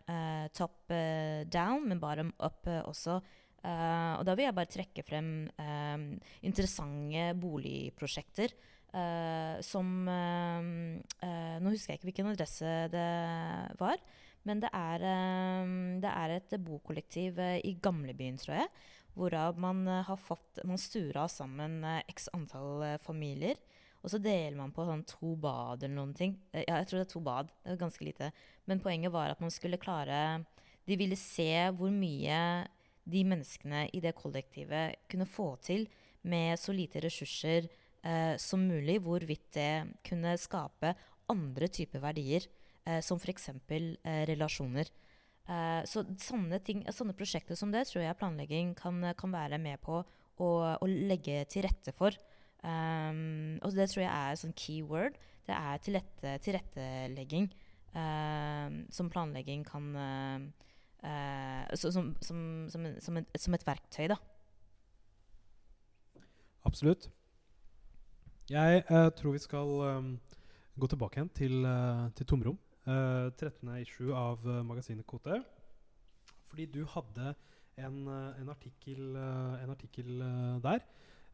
[0.06, 3.22] eh, top eh, down, men bare up eh, også.
[3.66, 6.08] Eh, og da vil jeg bare trekke frem eh,
[6.48, 8.58] interessante boligprosjekter.
[8.88, 10.64] Uh, som uh,
[11.60, 13.10] Nå husker jeg ikke hvilken adresse det
[13.78, 14.00] var.
[14.48, 15.04] Men det er,
[16.00, 17.36] det er et bokollektiv
[17.68, 18.70] i gamlebyen, tror jeg.
[19.18, 23.60] Hvorav man har fått Man stura sammen x antall familier.
[24.00, 26.38] Og så deler man på sånn to bad eller noen ting.
[26.56, 27.52] Ja, jeg tror det er to bad.
[27.60, 28.32] Det er ganske lite.
[28.72, 30.46] Men poenget var at man skulle klare
[30.88, 32.40] De ville se hvor mye
[33.08, 35.88] de menneskene i det kollektivet kunne få til
[36.28, 37.68] med så lite ressurser
[38.04, 39.00] eh, som mulig.
[39.06, 40.94] Hvorvidt det kunne skape
[41.32, 42.48] andre typer verdier,
[42.86, 43.50] eh, som f.eks.
[43.72, 44.92] Eh, relasjoner.
[45.48, 49.80] Eh, så sånne, ting, sånne prosjekter som det tror jeg planlegging kan, kan være med
[49.84, 52.16] på å, å legge til rette for.
[52.66, 55.18] Um, og det tror jeg er sånn key word.
[55.48, 57.46] Det er tilrette, tilrettelegging
[57.94, 60.48] um, som planlegging kan um,
[61.04, 64.18] eh, som, som, som, som, et, som et verktøy, da.
[66.68, 67.10] Absolutt.
[68.52, 70.14] Jeg eh, tror vi skal um,
[70.80, 72.58] gå tilbake igjen til, uh, til Tomrom.
[72.88, 73.68] Uh, 13.
[73.82, 75.42] issue av uh, magasinet Kote.
[76.48, 77.34] Fordi du hadde
[77.78, 80.22] en, en artikkel, en artikkel
[80.64, 80.80] der.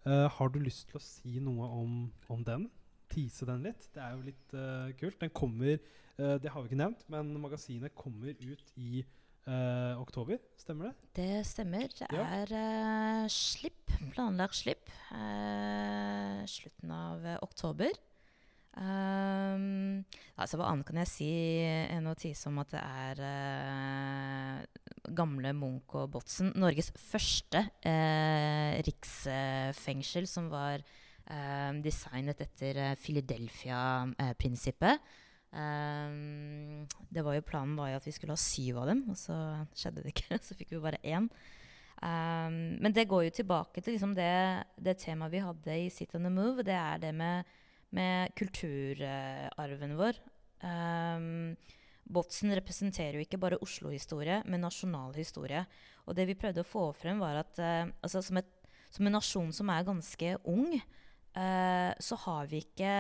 [0.04, 1.94] Har du lyst til å si noe om,
[2.34, 2.66] om den?
[3.14, 3.86] Tise den litt?
[3.94, 4.56] Det er jo litt
[5.00, 5.22] kult.
[5.22, 5.78] Den kommer
[6.18, 9.06] Det har vi ikke nevnt, men magasinet kommer ut i
[9.48, 10.40] eh, oktober.
[10.58, 10.96] Stemmer det?
[11.20, 11.88] Det stemmer.
[11.88, 12.24] Det Ja.
[12.44, 17.92] er eh, slipp, planlagt slipp, eh, slutten av eh, oktober.
[18.74, 20.02] Um,
[20.36, 21.28] altså, hva annet kan jeg si
[21.94, 24.66] enn å tise om at det er eh,
[25.14, 35.00] gamle Munch og Botsen, Norges første eh, riksfengsel, som var eh, designet etter Philadelphia-prinsippet.
[35.54, 39.20] Um, det var jo Planen var jo at vi skulle ha syv av dem, og
[39.20, 39.36] så
[39.78, 40.40] skjedde det ikke.
[40.46, 41.30] Så fikk vi bare én.
[42.04, 44.34] Um, men det går jo tilbake til liksom det,
[44.82, 46.66] det temaet vi hadde i Sit on the Move.
[46.66, 47.54] Det er det med,
[47.96, 50.20] med kulturarven vår.
[50.64, 51.54] Um,
[52.04, 55.64] Botsen representerer jo ikke bare Oslo-historie, men nasjonal historie.
[56.04, 58.50] Og det vi prøvde å få frem, var at uh, altså, som, et,
[58.92, 60.74] som en nasjon som er ganske ung,
[61.38, 62.92] uh, så har vi ikke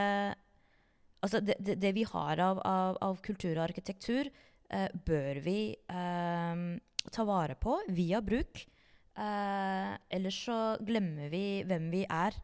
[1.23, 4.29] Altså det, det, det vi har av, av, av kultur og arkitektur,
[4.69, 6.63] eh, bør vi eh,
[7.11, 8.65] ta vare på via bruk.
[9.13, 12.35] Eh, ellers så glemmer vi hvem vi er.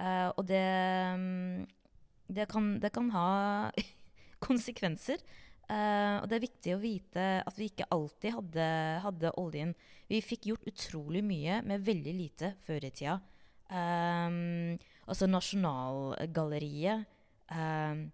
[0.00, 0.64] Eh, og det,
[1.16, 1.66] mm,
[2.28, 3.28] det, kan, det kan ha
[4.46, 5.22] konsekvenser.
[5.66, 8.66] Eh, og det er viktig å vite at vi ikke alltid hadde,
[9.02, 9.74] hadde oljen.
[10.10, 13.18] Vi fikk gjort utrolig mye med veldig lite før i tida.
[13.66, 14.76] Um,
[15.10, 17.02] altså Nasjonalgalleriet
[17.50, 18.04] um,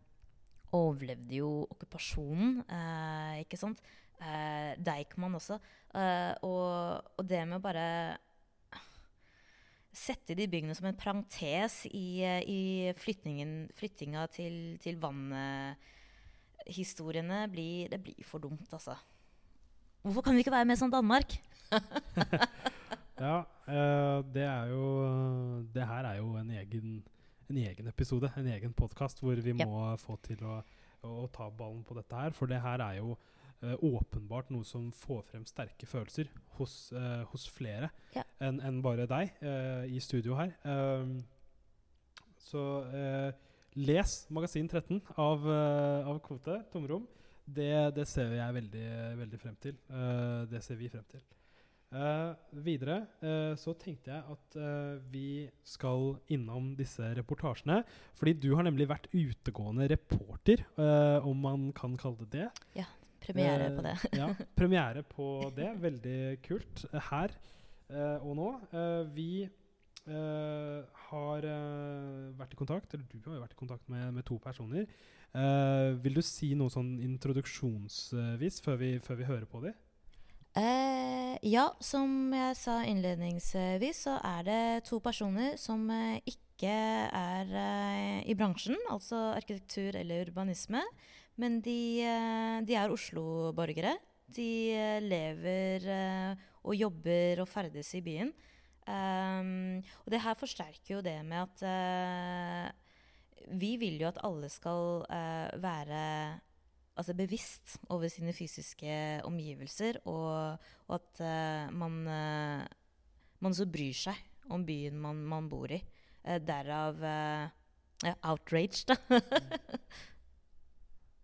[0.73, 3.79] overlevde jo okkupasjonen, eh, ikke sant?
[4.23, 5.59] Eh, Deichman også.
[5.95, 8.17] Eh, og, og det med å bare
[9.93, 17.89] sette de byggene som en parentes i, eh, i flyttingen, flyttinga til, til vannhistoriene, blir,
[17.93, 18.97] det blir for dumt, altså.
[20.03, 21.29] Hvorfor kan vi ikke være med som Danmark?
[23.23, 24.85] Ja, eh, det er jo
[25.75, 27.05] Det her er jo en egen,
[27.53, 30.61] en egen episode, en egen podkast, hvor vi må få til å,
[31.05, 32.33] å ta ballen på dette her.
[32.37, 33.17] For det her er jo
[33.61, 38.25] eh, åpenbart noe som får frem sterke følelser hos, uh, hos flere Ja.
[38.45, 40.55] enn en bare deg uh, i studio her.
[40.65, 41.19] Um,
[42.43, 42.63] så
[43.73, 47.07] les Magasin 13 av, av Kvote, Tomrom.
[47.47, 48.89] Det, det ser jeg veldig,
[49.23, 49.79] veldig frem til.
[50.51, 51.23] Det ser vi frem til.
[51.93, 52.31] Eh,
[52.65, 57.83] videre uh, så tenkte jeg at uh, vi skal innom disse reportasjene.
[58.17, 60.65] Fordi du har nemlig vært utegående reporter,
[61.27, 62.51] om man kan kalle det det.
[62.81, 62.89] Ja.
[63.23, 63.95] Premiere på det.
[64.19, 64.29] ja,
[64.59, 65.69] premiere på det.
[65.79, 66.87] Veldig kult.
[67.11, 67.35] Her
[68.25, 68.49] og nå.
[69.15, 69.47] Vi
[70.03, 71.47] har
[72.41, 74.89] vært i kontakt, eller du har jo vært i kontakt med, med to personer.
[76.03, 79.79] Vil du si noe sånn introduksjonsvis før vi, før vi hører på dem?
[80.53, 87.55] Eh, ja, som jeg sa innledningsvis, så er det to personer som eh, ikke er
[87.57, 90.85] eh, i bransjen, altså arkitektur eller urbanisme.
[91.41, 92.05] Men de,
[92.69, 93.97] de er Oslo-borgere.
[94.33, 95.87] De lever
[96.61, 98.29] og jobber og ferdes i byen.
[98.85, 102.75] Um, og det her forsterker jo det med at
[103.57, 105.03] vi vil jo at alle skal
[105.63, 106.03] være
[106.99, 108.93] altså bevisst over sine fysiske
[109.29, 112.63] omgivelser, og, og at uh, man, uh,
[113.45, 114.19] man så bryr seg
[114.53, 115.81] om byen man, man bor i.
[116.23, 118.99] Uh, derav ja, outrage, da.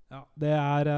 [0.08, 0.88] Ja, det er,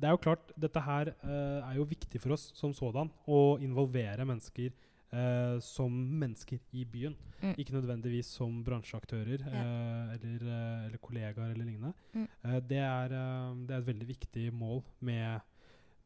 [0.00, 3.10] det er jo klart Dette her er jo viktig for oss som sådan.
[3.28, 4.70] Å involvere mennesker
[5.12, 7.16] eh, som mennesker i byen.
[7.42, 7.54] Mm.
[7.58, 9.62] Ikke nødvendigvis som bransjeaktører Ja.
[9.62, 11.92] eh, eller, eh, eller kollegaer eller lignende.
[12.14, 12.28] Mm.
[12.44, 15.40] Eh, det, er, eh, det er et veldig viktig mål med,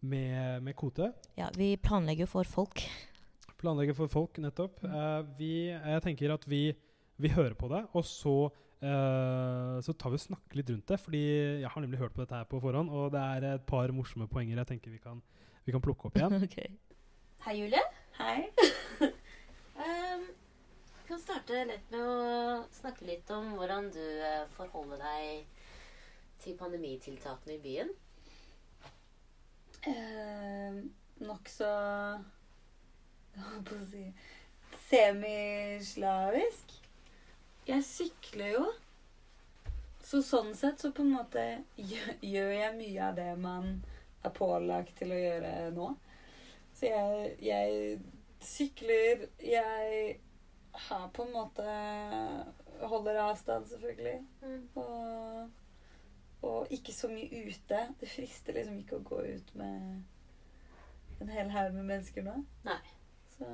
[0.00, 1.12] med, med kvote.
[1.36, 2.82] Ja, vi planlegger for folk.
[3.58, 4.82] Planlegger for folk, nettopp.
[4.82, 4.94] Mm.
[4.94, 6.74] Eh, vi, jeg tenker at vi,
[7.18, 10.98] vi hører på det, og så, Uh, så tar vi og snakker litt rundt det.
[11.00, 11.22] Fordi
[11.62, 14.28] jeg har nemlig hørt på dette her på forhånd, og det er et par morsomme
[14.28, 15.22] poenger jeg tenker vi kan,
[15.64, 16.36] vi kan plukke opp igjen.
[16.46, 16.76] Okay.
[17.46, 17.86] Hei, Julie.
[18.20, 18.72] Hei.
[21.06, 25.44] Kan starte litt med å snakke litt om hvordan du eh, forholder deg
[26.42, 27.92] til pandemitiltakene i byen.
[29.86, 30.80] Eh,
[31.22, 31.70] Nokså
[33.36, 34.02] holdt på å si
[34.88, 36.74] semislavisk.
[37.70, 38.66] Jeg sykler jo.
[40.02, 41.46] Så sånn sett så på en måte
[41.78, 43.72] gjør jeg mye av det man
[44.26, 45.88] er pålagt til å gjøre nå.
[46.74, 47.98] Så jeg, jeg
[48.42, 50.16] sykler, jeg
[50.88, 51.66] har på en måte
[52.76, 54.18] Holder avstand, selvfølgelig.
[54.74, 55.50] Og,
[56.42, 57.78] og ikke så mye ute.
[58.00, 60.02] Det frister liksom ikke å gå ut med
[61.24, 62.34] en hel haug med mennesker nå.
[62.66, 62.80] Nei.
[63.36, 63.48] Så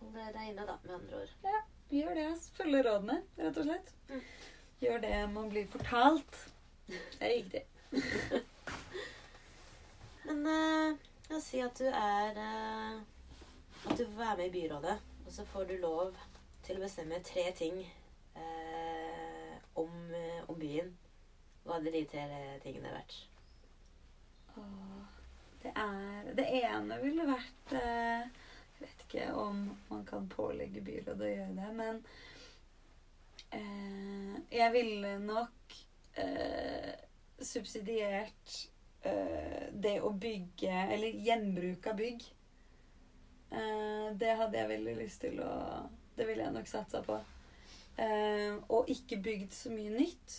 [0.00, 1.32] Hold deg inne, da, med andre ord.
[1.90, 2.26] gjør det.
[2.32, 2.48] ass.
[2.56, 3.92] Følge rådene, rett og slett.
[4.08, 4.22] Mm.
[4.80, 6.38] Gjør det man blir fortalt.
[6.86, 7.62] Det er riktig.
[10.24, 10.96] Men uh,
[11.28, 13.00] la oss si at du er uh,
[13.84, 14.96] At du får være med i byrådet,
[15.30, 16.16] og så får du lov
[16.66, 17.76] til å bestemme tre ting
[18.34, 20.88] eh, om, eh, om byen.
[21.62, 22.24] Hva hadde de tre
[22.64, 23.14] tingene vært?
[25.62, 29.60] Det er Det ene ville vært eh, Jeg vet ikke om
[29.92, 32.02] man kan pålegge byrådet å gjøre det, men
[33.54, 35.78] eh, jeg ville nok
[36.26, 36.90] eh,
[37.38, 38.58] subsidiert
[39.06, 42.30] eh, det å bygge Eller gjenbruk av bygg.
[43.50, 45.52] Eh, det hadde jeg veldig lyst til å
[46.16, 47.16] Det ville jeg nok satsa på.
[47.96, 50.34] Eh, og ikke bygd så mye nytt.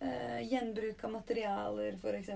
[0.00, 2.28] Eh, gjenbruk av materialer, f.eks.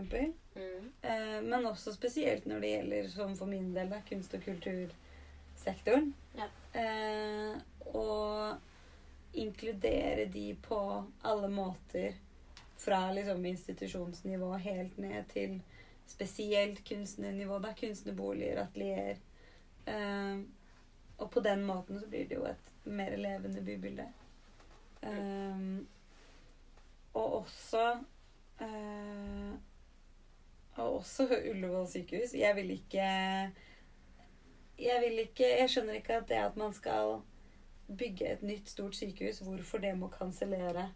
[0.55, 0.91] Mm.
[1.03, 6.13] Eh, men også spesielt når det gjelder, som for min del, da, kunst- og kultursektoren.
[6.37, 6.51] Ja.
[6.81, 7.57] Eh,
[7.95, 8.59] og
[9.33, 10.81] inkludere de på
[11.23, 12.19] alle måter.
[12.77, 15.61] Fra liksom institusjonsnivå helt ned til
[16.11, 17.61] spesielt kunstnernivå.
[17.63, 19.23] Da, kunstnerboliger, atelierer.
[19.87, 20.43] Eh,
[21.23, 24.07] og på den måten så blir det jo et mer levende bybilde.
[25.03, 25.89] Um,
[27.15, 27.97] og også
[28.61, 29.53] uh,
[30.77, 32.35] og også Ullevål sykehus.
[32.35, 33.03] Jeg vil ikke
[34.79, 37.21] Jeg vil ikke Jeg skjønner ikke at det at man skal
[37.99, 40.93] bygge et nytt, stort sykehus, hvorfor det må kansellere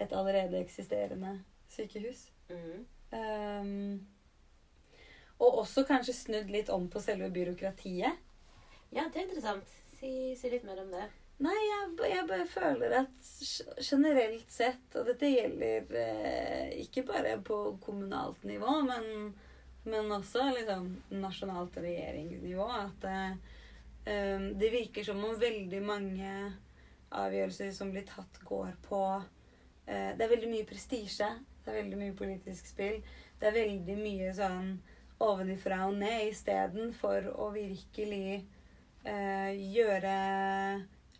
[0.00, 2.32] et allerede eksisterende sykehus.
[2.48, 2.86] Mm.
[3.12, 4.06] Um,
[5.40, 8.28] og også kanskje snudd litt om på selve byråkratiet.
[8.90, 9.68] Ja, det er interessant.
[9.96, 11.06] Si, si litt mer om det.
[11.40, 13.28] Nei, jeg, jeg bare føler at
[13.80, 19.30] generelt sett, og dette gjelder eh, ikke bare på kommunalt nivå, men,
[19.88, 20.90] men også liksom
[21.22, 23.54] nasjonalt regjeringsnivå, at eh,
[24.04, 26.34] eh, det virker som om veldig mange
[27.16, 29.00] avgjørelser som blir tatt, går på
[29.86, 31.30] eh, Det er veldig mye prestisje,
[31.64, 33.00] det er veldig mye politisk spill,
[33.40, 34.74] det er veldig mye sånn
[35.20, 38.40] ovenifra og ned istedenfor å virkelig
[39.04, 40.14] eh, gjøre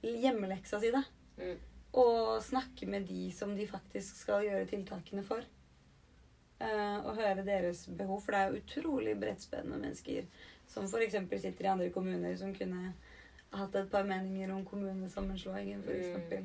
[0.01, 1.03] hjemmeleksa si, da.
[1.41, 1.57] Mm.
[2.01, 5.45] Og snakke med de som de faktisk skal gjøre tiltakene for.
[6.61, 10.27] Eh, og høre deres behov, for det er utrolig breddspennende mennesker
[10.71, 11.17] som f.eks.
[11.43, 12.93] sitter i andre kommuner, som kunne
[13.51, 16.43] hatt et par meninger om kommunesammenslåingen, f.eks.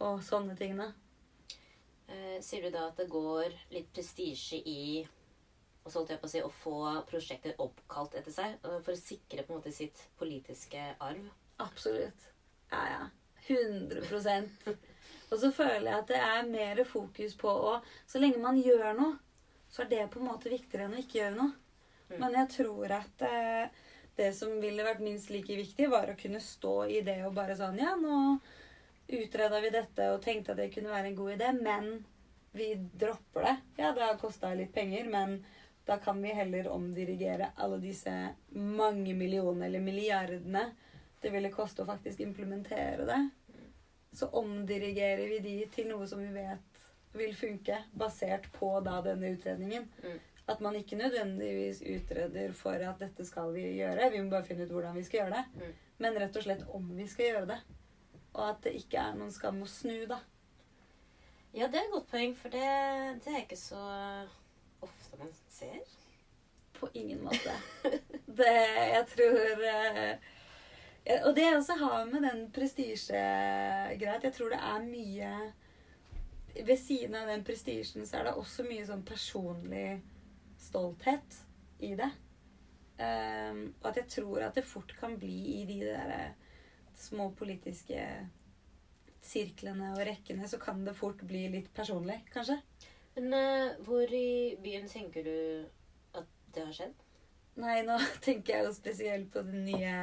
[0.00, 0.92] Og sånne ting, da.
[2.10, 5.02] Eh, sier du da at det går litt prestisje i
[5.84, 6.76] og så holdt jeg på å si, å få
[7.08, 8.58] prosjekter oppkalt etter seg.
[8.64, 11.30] øh, For å sikre på en måte sitt politiske arv.
[11.62, 12.26] Absolutt.
[12.70, 13.02] Ja, ja.
[13.48, 14.68] 100%
[15.32, 17.72] Og så føler jeg at det er mer fokus på å
[18.06, 19.16] Så lenge man gjør noe,
[19.72, 21.54] så er det på en måte viktigere enn å ikke gjøre noe.
[22.10, 22.16] Mm.
[22.18, 23.82] Men jeg tror at eh,
[24.18, 27.56] det som ville vært minst like viktig, var å kunne stå i det og bare
[27.58, 28.40] sånn Ja, nå
[29.10, 31.88] utreda vi dette og tenkte at det kunne være en god idé, men
[32.54, 33.56] vi dropper det.
[33.78, 35.40] Ja, det har kosta litt penger, men
[35.90, 38.12] da kan vi heller omdirigere alle disse
[38.54, 40.68] mange millionene eller milliardene
[41.20, 43.18] det ville koste å faktisk implementere det.
[44.14, 46.86] Så omdirigerer vi de til noe som vi vet
[47.18, 49.88] vil funke, basert på da denne utredningen.
[50.04, 50.18] Mm.
[50.54, 54.12] At man ikke nødvendigvis utreder for at dette skal vi gjøre.
[54.14, 55.44] Vi må bare finne ut hvordan vi skal gjøre det.
[55.58, 55.78] Mm.
[56.06, 57.62] Men rett og slett om vi skal gjøre det.
[58.36, 60.22] Og at det ikke er noen skam å snu, da.
[61.50, 62.68] Ja, det er et godt poeng, for det,
[63.24, 63.82] det er ikke så
[65.20, 65.80] man ser.
[66.80, 67.54] På ingen måte.
[68.40, 68.52] Det
[68.92, 70.12] Jeg tror eh,
[71.26, 75.32] Og det jeg også har med den prestisjegreia at Jeg tror det er mye
[76.54, 80.00] Ved siden av den prestisjen så er det også mye sånn personlig
[80.60, 81.36] stolthet
[81.80, 82.10] i det.
[83.00, 86.50] Um, og at jeg tror at det fort kan bli i de der eh,
[87.00, 88.02] små politiske
[89.24, 92.58] sirklene og rekkene, så kan det fort bli litt personlig, kanskje.
[93.16, 95.38] Men uh, hvor i byen tenker du
[96.18, 97.06] at det har skjedd?
[97.60, 99.94] Nei, nå tenker jeg jo spesielt på det nye,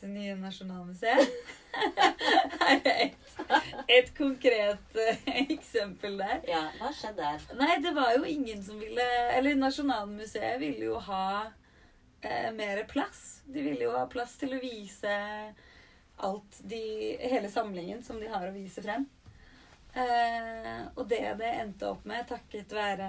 [0.00, 1.34] det nye Nasjonalmuseet.
[1.74, 3.36] Her er et,
[3.96, 6.42] et konkret uh, eksempel der.
[6.50, 7.46] Ja, hva skjedde der?
[7.60, 13.44] Nei, det var jo ingen som ville Eller Nasjonalmuseet ville jo ha uh, mer plass.
[13.46, 15.14] De ville jo ha plass til å vise
[16.24, 16.84] alt de
[17.20, 19.06] Hele samlingen som de har å vise frem.
[19.94, 23.08] Eh, og det det endte opp med, takket være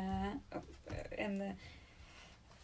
[1.25, 1.39] en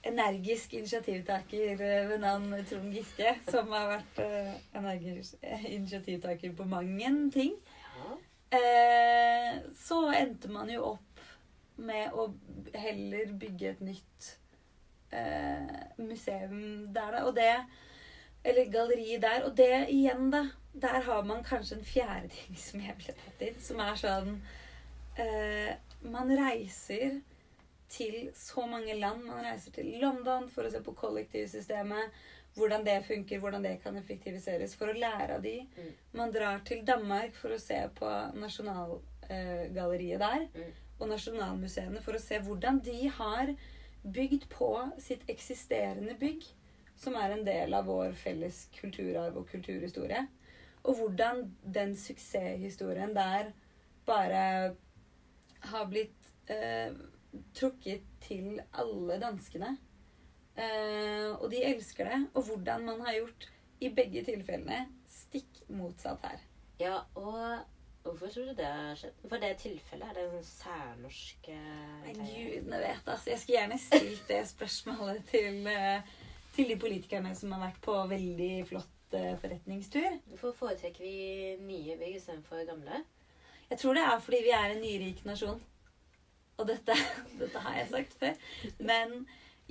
[0.05, 7.13] energisk initiativtaker eh, ved navn Trond Giske, som har vært eh, energisk initiativtaker på mange
[7.33, 7.57] ting,
[8.51, 11.21] Eh, så endte man jo opp
[11.79, 12.25] med å
[12.75, 14.31] heller bygge et nytt
[15.15, 16.57] eh, museum
[16.91, 17.21] der, da.
[17.29, 17.53] Og det
[18.43, 19.45] Eller galleri der.
[19.45, 20.43] Og det igjen, da.
[20.73, 24.35] Der har man kanskje en fjerde ting som jeg ville tatt inn, som er sånn
[25.19, 25.73] eh,
[26.07, 27.19] Man reiser
[27.91, 29.25] til så mange land.
[29.27, 32.21] Man reiser til London for å se på kollektivsystemet.
[32.55, 34.75] Hvordan det funker, hvordan det kan effektiviseres.
[34.79, 35.57] For å lære av de.
[35.75, 35.91] Mm.
[36.19, 38.09] Man drar til Danmark for å se på
[38.39, 40.47] Nasjonalgalleriet der.
[40.55, 40.73] Mm.
[41.01, 43.53] Og Nasjonalmuseene for å se hvordan de har
[44.01, 46.47] bygd på sitt eksisterende bygg.
[47.01, 50.27] Som er en del av vår felles kulturarv og kulturhistorie.
[50.83, 53.51] Og hvordan den suksesshistorien der
[54.05, 54.75] bare
[55.71, 56.93] har blitt eh,
[57.55, 59.75] trukket til alle danskene.
[60.57, 62.21] Eh, og de elsker det.
[62.33, 63.49] Og hvordan man har gjort
[63.81, 66.41] i begge tilfellene stikk motsatt her.
[66.81, 67.61] Ja, og
[68.03, 69.21] hvorfor tror du det har skjedd?
[69.27, 73.29] For det tilfellet er det en sånn særnorsk eh, Nei, gudene vet, altså.
[73.29, 76.15] Jeg skulle gjerne stilt det spørsmålet til, eh,
[76.55, 80.19] til de politikerne som har vært på veldig flott eh, forretningstur.
[80.29, 83.03] Hvorfor foretrekker vi nye bygg istedenfor gamle?
[83.69, 85.61] Jeg tror det er fordi vi er en nyrik nasjon.
[86.57, 86.95] Og dette,
[87.41, 88.35] dette har jeg sagt før.
[88.79, 89.15] Men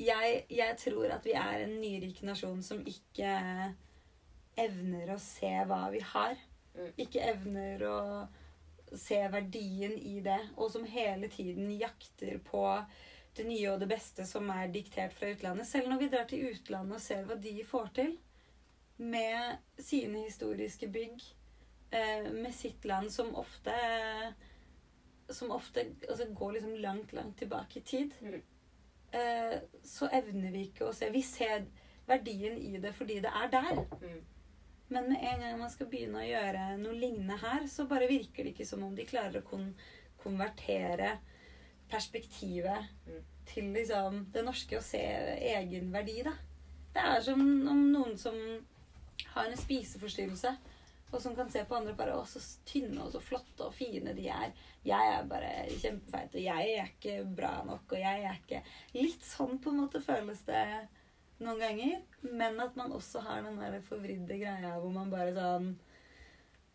[0.01, 3.35] jeg, jeg tror at vi er en nyrik nasjon som ikke
[4.61, 6.37] evner å se hva vi har.
[6.77, 6.93] Mm.
[7.05, 8.01] Ikke evner å
[8.97, 10.41] se verdien i det.
[10.57, 12.65] Og som hele tiden jakter på
[13.37, 15.69] det nye og det beste som er diktert fra utlandet.
[15.69, 18.17] Selv når vi drar til utlandet og ser hva de får til
[19.01, 21.23] med sine historiske bygg,
[21.91, 23.75] eh, med sitt land som ofte
[25.31, 28.43] som ofte altså, går liksom langt, langt tilbake i tid, Mm.
[29.13, 31.67] eh, så evner vi ikke å se Vi ser
[32.09, 33.85] verdien i det fordi det er der.
[34.03, 34.25] Mm.
[34.89, 38.43] Men med en gang man skal begynne å gjøre noe lignende her, så bare virker
[38.45, 39.75] det ikke som om de klarer å kon
[40.19, 41.19] konvertere
[41.91, 43.23] perspektivet Mm.
[43.47, 46.33] til liksom det norske og se egen verdi, da.
[46.95, 48.35] Det er som om noen som
[49.35, 50.53] har en spiseforstyrrelse,
[51.11, 54.13] og som kan se på andre bare Å, så tynne og så flotte og fine
[54.15, 54.53] de er.
[54.87, 58.61] Jeg er bare kjempefeit, og jeg er ikke bra nok, og jeg er ikke
[58.95, 60.63] Litt sånn på en måte føles det
[61.43, 62.01] noen ganger.
[62.31, 65.73] Men at man også har den der forvridde greia hvor man bare sånn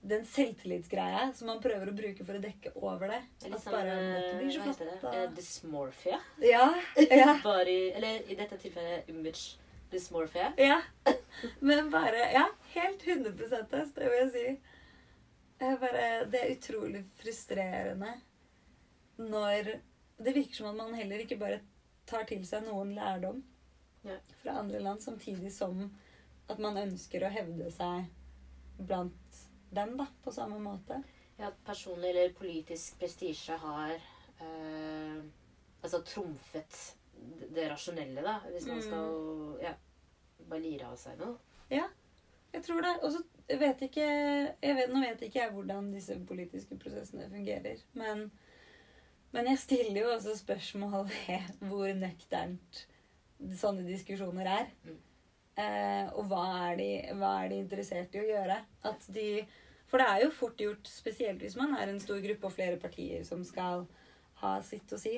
[0.06, 3.22] Den selvtillitsgreia som man prøver å bruke for å dekke over det.
[3.42, 4.98] Det At sånn bare eh, dette blir så det?
[5.02, 5.16] flott.
[5.16, 6.20] Eh, Dysmorphia.
[6.44, 6.68] Ja.
[7.08, 7.32] ja.
[7.48, 9.56] Body, eller i dette tilfellet image
[9.92, 10.54] dysmorphia.
[10.58, 10.82] Ja.
[11.60, 14.46] Men bare Ja, helt 100 test, det vil jeg si.
[15.60, 18.14] Jeg bare, det er utrolig frustrerende
[19.18, 19.70] når
[20.20, 21.60] Det virker som at man heller ikke bare
[22.08, 23.42] tar til seg noen lærdom
[24.06, 24.18] Ja.
[24.44, 25.90] fra andre land, samtidig som
[26.50, 28.06] at man ønsker å hevde seg
[28.78, 29.40] blant
[29.74, 31.00] dem da, på samme måte.
[31.40, 33.96] Ja, at personlig eller politisk prestisje har
[34.42, 35.24] øh,
[35.82, 36.78] altså trumfet
[37.56, 38.40] det- rasjonelle, da.
[38.52, 38.82] Hvis man Mm.
[38.82, 39.74] skal ja,
[40.50, 41.38] bare lire av seg noe.
[41.72, 41.88] Ja,
[42.54, 42.92] Jeg tror det.
[43.04, 43.24] Og så
[43.60, 44.06] vet ikke
[44.62, 47.82] jeg vet, Nå vet ikke jeg hvordan disse politiske prosessene fungerer.
[47.94, 48.32] Men,
[49.34, 52.86] men jeg stiller jo også spørsmål ved hvor nøkternt
[53.60, 54.68] sånne diskusjoner er.
[54.86, 54.98] Mm.
[55.58, 58.58] Eh, og hva er, de, hva er de interessert i å gjøre?
[58.84, 59.46] At de,
[59.88, 62.78] for det er jo fort gjort, spesielt hvis man er en stor gruppe og flere
[62.80, 63.86] partier som skal
[64.36, 65.18] ha sitt å si,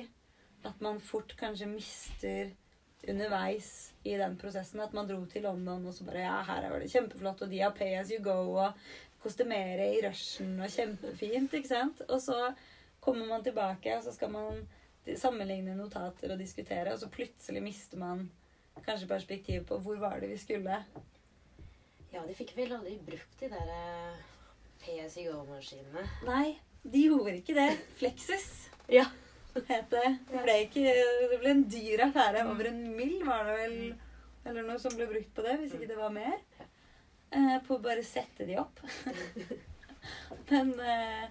[0.66, 2.50] at man fort kanskje mister
[3.08, 4.80] underveis i den prosessen.
[4.80, 7.60] At man dro til London og så bare Ja, her var det kjempeflott, og de
[7.62, 8.72] har Pay as you go, og
[9.22, 12.02] kostymere i rushen, og kjempefint, ikke sant?
[12.08, 12.52] Og så
[13.00, 14.66] kommer man tilbake, og så skal man
[15.16, 18.28] sammenligne notater og diskutere, og så plutselig mister man
[18.86, 20.82] kanskje perspektiv på hvor var det vi skulle.
[22.12, 24.20] Ja, de fikk vel aldri brukt de der eh,
[24.84, 26.04] PSIO-maskinene.
[26.28, 27.72] Nei, de gjorde ikke det.
[27.98, 29.04] Flexus Ja.
[29.68, 30.08] Het det.
[30.28, 30.92] Det ble, ikke,
[31.32, 32.44] det ble en dyr affære.
[32.50, 33.80] Over en mill var det vel
[34.48, 36.38] eller noe som ble brukt på det, hvis ikke det var mer.
[37.30, 38.80] Eh, på å bare sette de opp.
[40.50, 41.26] men, eh,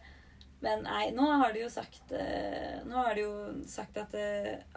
[0.62, 3.34] men nei, nå har de jo sagt eh, Nå har de jo
[3.70, 4.14] sagt at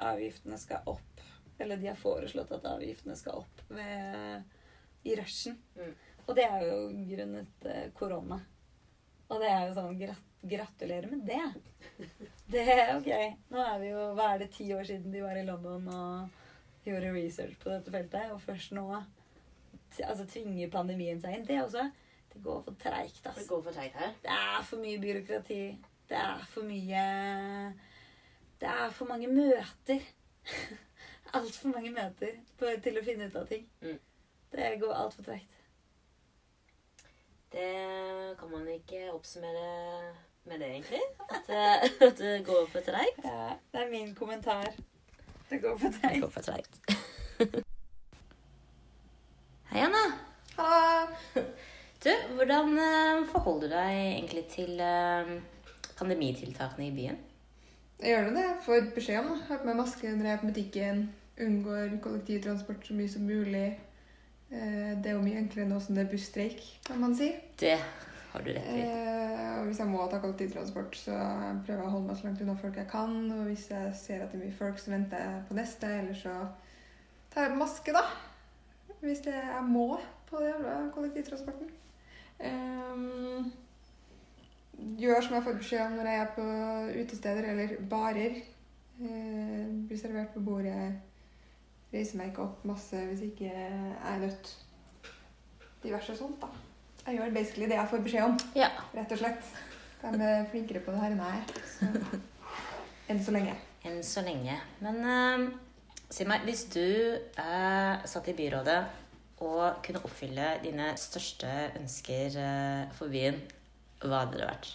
[0.00, 1.24] avgiftene skal opp.
[1.60, 4.56] Eller de har foreslått at avgiftene skal opp ved,
[5.04, 5.58] i rushen.
[5.76, 5.92] Mm.
[6.24, 6.80] Og det er jo
[7.10, 8.40] grunnet korona.
[9.28, 12.08] Og det er jo sånn grat Gratulerer med det.
[12.50, 13.10] Det er ok.
[13.52, 16.86] Nå er vi jo Hva er det, ti år siden de var i London og
[16.86, 21.46] gjorde research på dette feltet, og først nå altså, tvinger pandemien seg inn.
[21.48, 21.90] Det også.
[22.32, 23.46] Det går for treigt, Det altså.
[23.48, 24.14] går for treigt her.
[24.22, 25.62] Det er for mye byråkrati.
[26.08, 27.04] Det er for mye
[28.60, 30.00] Det er for mange møter.
[31.36, 33.68] Altfor mange møter på, til å finne ut av ting.
[33.84, 33.98] Mm.
[34.50, 35.58] Det går altfor treigt.
[37.52, 37.68] Det
[38.38, 39.68] kan man ikke oppsummere
[40.48, 41.00] med det, egentlig.
[41.30, 43.20] At, eh, at det går for treigt.
[43.24, 44.66] Ja, det er min kommentar.
[45.50, 46.20] Det går for Det treigt.
[46.22, 46.80] går for treigt.
[49.70, 50.04] Hei, Anna.
[50.56, 51.06] Hallo!
[52.04, 55.34] Du, hvordan eh, forholder du deg egentlig til eh,
[55.98, 57.18] pandemitiltakene i byen?
[58.00, 58.44] Jeg gjør nå det.
[58.46, 59.42] Jeg får beskjed om det.
[59.50, 61.02] Har på meg maske når jeg er på butikken.
[61.40, 63.66] Unngår kollektivtransport så mye som mulig.
[64.50, 67.28] Det er jo mye enklere nå som det er busstreik, kan man si.
[67.60, 67.76] Det
[68.32, 68.80] har du rett i.
[68.80, 71.16] Eh, Og hvis jeg må ta kollektivtransport, så
[71.66, 73.16] prøver jeg å holde meg så langt unna folk jeg kan.
[73.36, 75.90] Og hvis jeg ser at det er mye folk, så venter jeg på neste.
[76.00, 76.34] Eller så
[77.30, 78.04] tar jeg på maske, da.
[79.00, 79.88] Hvis det jeg må
[80.30, 81.68] på jævla kollektivtransporten.
[82.38, 83.50] Eh,
[85.00, 86.48] gjør som jeg får beskjed om når jeg er på
[87.02, 88.40] utesteder eller barer.
[89.00, 90.80] Eh, blir servert på bordet.
[91.92, 94.56] Reiser meg ikke opp masse hvis ikke jeg er nødt.
[95.82, 96.69] Diverse sånt, da.
[97.06, 98.68] Jeg gjør basically det jeg får beskjed om Ja.
[98.94, 99.50] rett og slett.
[100.02, 101.64] De er flinkere på det her enn jeg er.
[101.74, 102.20] Så.
[103.10, 103.54] Enn så lenge.
[103.84, 104.56] Enn så lenge.
[104.84, 105.46] Men uh,
[106.12, 106.84] si meg, hvis du
[107.40, 108.80] uh, satt i byrådet
[109.40, 113.40] og kunne oppfylle dine største ønsker uh, for byen,
[114.04, 114.70] hva hadde det vært?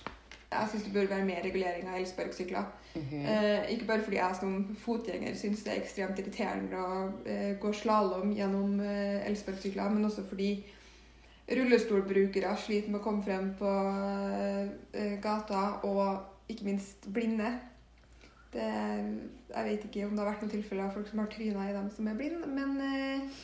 [0.56, 2.66] Jeg syns det bør være mer regulering av elsparkesykler.
[2.96, 3.26] Mhm.
[3.28, 7.72] Eh, ikke bare fordi jeg som fotgjenger syns det er ekstremt irriterende å eh, gå
[7.76, 10.52] slalåm gjennom eh, elsparkesykler, men også fordi
[11.48, 17.52] rullestolbrukere sliter med å komme frem på eh, gata, og ikke minst blinde.
[18.56, 18.66] Det,
[19.52, 21.76] jeg vet ikke om det har vært noen tilfeller av folk som har tryna i
[21.76, 23.44] dem som er blinde, men eh,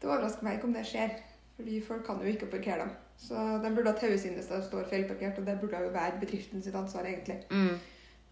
[0.00, 1.16] det overrasker meg ikke om det skjer.
[1.60, 2.92] Fordi folk kan jo ikke parkere dem.
[3.20, 6.20] Så de burde ha taues inn hvis de står feilparkert, og det burde jo være
[6.22, 7.42] bedriften sitt ansvar, egentlig.
[7.50, 7.74] Mm.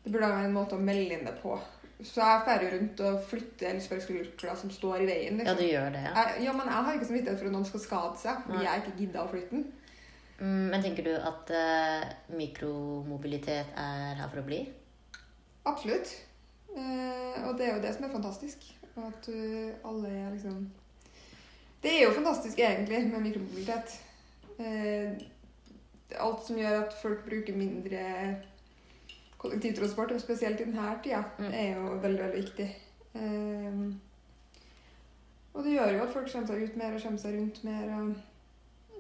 [0.05, 1.59] Det burde være en måte å melde inn det på.
[1.99, 5.41] Så jeg drar rundt og flytter elsparkesykler som står i veien.
[5.41, 5.57] Ja, Liksom.
[5.59, 6.13] du gjør det, ja.
[6.15, 8.67] Jeg, ja, men jeg har ikke samvittighet for at noen skal skade seg, fordi Nei.
[8.69, 9.65] jeg ikke gidder å flytte den.
[10.39, 14.61] Mm, men tenker du at uh, mikromobilitet er her for å bli?
[15.67, 16.13] Absolutt.
[16.71, 18.69] Uh, og det er jo det som er fantastisk.
[18.95, 20.69] Og at uh, alle er liksom
[21.83, 23.99] Det er jo fantastisk egentlig med mikromobilitet.
[26.19, 28.01] Alt som gjør at folk bruker mindre
[29.39, 31.45] kollektivtransport, og spesielt i denne tida, Mm.
[31.53, 32.77] er jo veldig, veldig viktig.
[33.15, 33.93] Eh,
[35.55, 37.95] og det gjør jo at folk kommer seg ut mer og kommer seg rundt mer.
[38.01, 38.15] og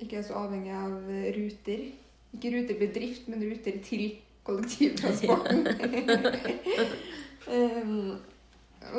[0.00, 0.92] ikke er så avhengig av
[1.36, 1.80] ruter.
[2.34, 5.66] Ikke ruter til drift, men ruter til kollektivtransporten.
[7.54, 8.18] um,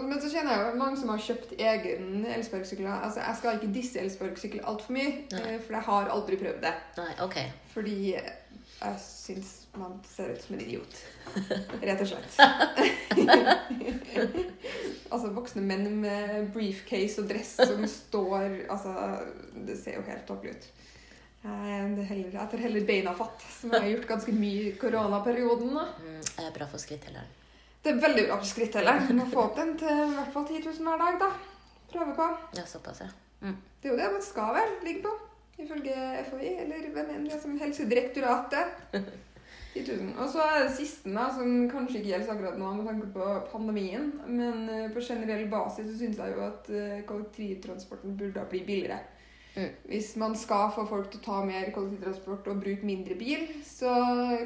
[0.05, 2.85] men så kjenner jeg jo mange som har kjøpt egen elsparkesykkel.
[2.91, 5.39] Altså, jeg skal ikke disse elsparkesykkel altfor mye, Nei.
[5.53, 6.73] eh, for jeg har aldri prøvd det.
[6.99, 7.47] Nei, okay.
[7.73, 7.95] Fordi
[8.79, 10.99] jeg syns man ser ut som en idiot.
[11.83, 12.39] Rett og slett.
[15.13, 18.91] altså, voksne menn med briefcase og dress som står Altså,
[19.67, 20.65] det ser jo helt tåpelig ut.
[21.39, 24.77] Jeg det heller, jeg tar heller beina fatt, som jeg har gjort ganske mye i
[24.79, 25.69] koronaperioden.
[25.75, 25.85] da.
[26.03, 27.29] Mm, det er bra for skrittelleren.
[27.83, 29.15] Det er veldig bra for skrittelleren.
[29.15, 31.29] Må få opp den til i hvert fall 10 000 hver dag, da.
[31.93, 32.27] Prøve på.
[32.57, 33.09] Ja, såpass, ja.
[33.39, 35.11] Det er jo det man skal vel ligge på,
[35.63, 35.95] ifølge
[36.29, 38.79] FHI, eller hvem enn det er som Helsedirektoratet.
[39.75, 43.11] 10 Og så er det siste, da, som kanskje ikke gjelder akkurat nå med tanke
[43.13, 48.45] på pandemien, men eh, på generell basis så syns jeg jo at eh, kollektivtransporten burde
[48.51, 48.99] bli billigere.
[49.55, 49.71] Mm.
[49.89, 53.93] Hvis man skal få folk til å ta mer kollektivtransport og bruke mindre bil, så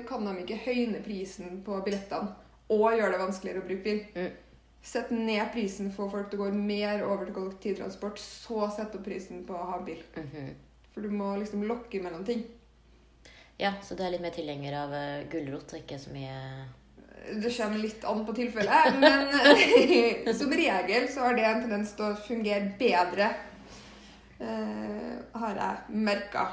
[0.07, 2.39] kan de ikke høyne prisen på billettene
[2.73, 4.01] og gjøre det vanskeligere å bruke bil.
[4.15, 4.31] Mm.
[4.83, 9.05] Sett ned prisen, få folk til å gå mer over til kollektivtransport, så sett opp
[9.05, 10.01] prisen på å ha bil.
[10.19, 10.53] Mhm.
[10.93, 12.45] For du må liksom lokke mellom ting.
[13.57, 16.37] Ja, så du er litt mer tilhenger av uh, gulrot og ikke så mye
[17.43, 22.09] Det kommer litt an på tilfellet, men som regel så har det en tendens til
[22.09, 23.29] å fungere bedre,
[24.41, 25.13] uh,
[25.43, 26.47] har jeg merka.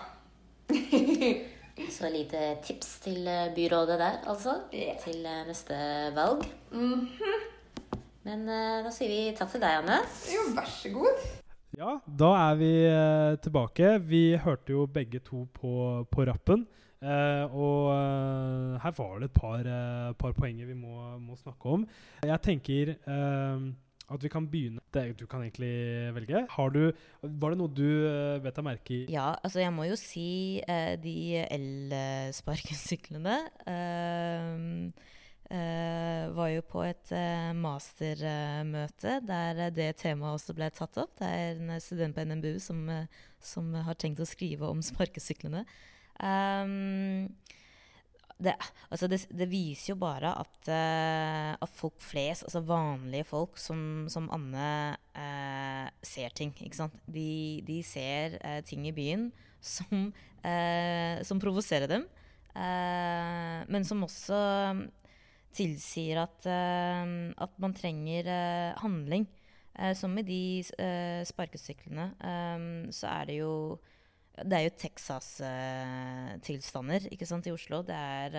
[1.88, 4.54] Så lite tips til eh, byrådet der, altså.
[4.74, 4.98] Yeah.
[5.04, 5.74] Til eh, neste
[6.14, 6.44] valg.
[6.72, 7.46] Mhm.
[8.22, 10.02] Men uh, da sier vi takk til deg, Anne.
[10.28, 11.39] Jo, vær så god.
[11.78, 13.92] Ja, da er vi eh, tilbake.
[14.02, 16.66] Vi hørte jo begge to på, på rappen.
[17.00, 21.76] Eh, og eh, her var det et par, eh, par poenger vi må, må snakke
[21.78, 21.86] om.
[22.26, 23.70] Jeg tenker eh,
[24.10, 25.70] at vi kan begynne det, Du kan egentlig
[26.14, 26.42] velge.
[26.74, 26.92] Du,
[27.22, 29.06] var det noe du eh, vet deg merke i?
[29.14, 33.38] Ja, altså jeg må jo si eh, de elsparkesyklene
[33.70, 34.90] eh,
[35.50, 41.16] var jo på et eh, mastermøte der eh, det temaet også ble tatt opp.
[41.18, 45.64] Det er en student på NMBU som, eh, som har tenkt å skrive om sparkesyklene.
[46.20, 47.30] Um,
[48.40, 48.54] det,
[48.88, 54.06] altså det, det viser jo bare at, uh, at folk flest, altså vanlige folk som,
[54.12, 56.54] som Anne, uh, ser ting.
[57.04, 57.30] De,
[57.66, 59.28] de ser uh, ting i byen
[59.60, 62.06] som, eh, som provoserer dem,
[62.54, 64.36] eh, men som også
[65.54, 69.26] tilsier at, eh, at man trenger eh, handling.
[69.78, 70.62] Eh, som med de
[71.26, 72.14] sparkesyklene,
[72.92, 73.78] så er det jo
[74.40, 77.82] det er jo Texas-tilstander ikke sant, i Oslo.
[77.84, 78.30] Det er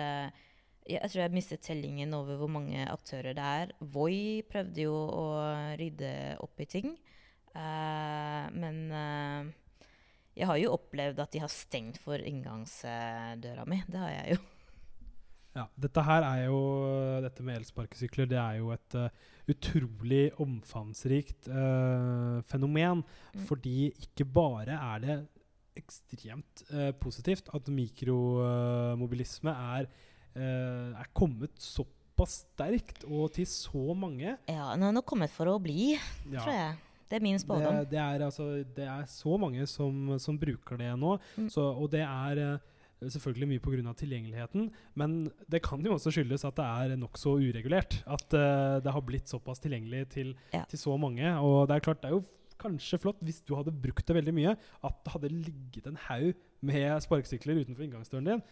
[0.88, 3.72] Jeg tror jeg mistet tellingen over hvor mange aktører det er.
[3.78, 5.44] Voi prøvde jo å
[5.78, 6.98] rydde opp i ting.
[7.52, 9.44] Uh, men uh,
[10.32, 13.82] jeg har jo opplevd at de har stengt for inngangsdøra mi.
[13.86, 14.40] Det har jeg jo.
[15.52, 16.60] Ja, dette her er jo
[17.24, 19.08] Dette med elsparkesykler det er jo et uh,
[19.52, 23.02] utrolig omfangsrikt uh, fenomen.
[23.34, 23.42] Mm.
[23.48, 25.18] Fordi ikke bare er det
[25.76, 29.90] ekstremt uh, positivt at mikromobilisme er,
[30.32, 34.38] er kommet såpass sterkt og til så mange.
[34.48, 35.92] Ja, den er kommet for å bli,
[36.32, 36.80] Ja, tror jeg.
[37.12, 37.74] Det er min spådom.
[37.76, 41.18] det, det, er, altså, det er så mange som, som bruker det nå.
[41.36, 41.50] Mm.
[41.52, 42.40] Så, og det er
[43.10, 43.92] selvfølgelig mye pga.
[43.98, 48.02] tilgjengeligheten, men det kan jo også skyldes at det er nokså uregulert.
[48.06, 50.64] At uh, det har blitt såpass tilgjengelig til, Ja.
[50.68, 51.24] til så mange.
[51.40, 52.24] Og det er klart, det er jo
[52.62, 56.34] kanskje flott hvis du hadde brukt det veldig mye, at det hadde ligget en haug
[56.62, 58.42] med sparkesykler utenfor inngangsdøren din.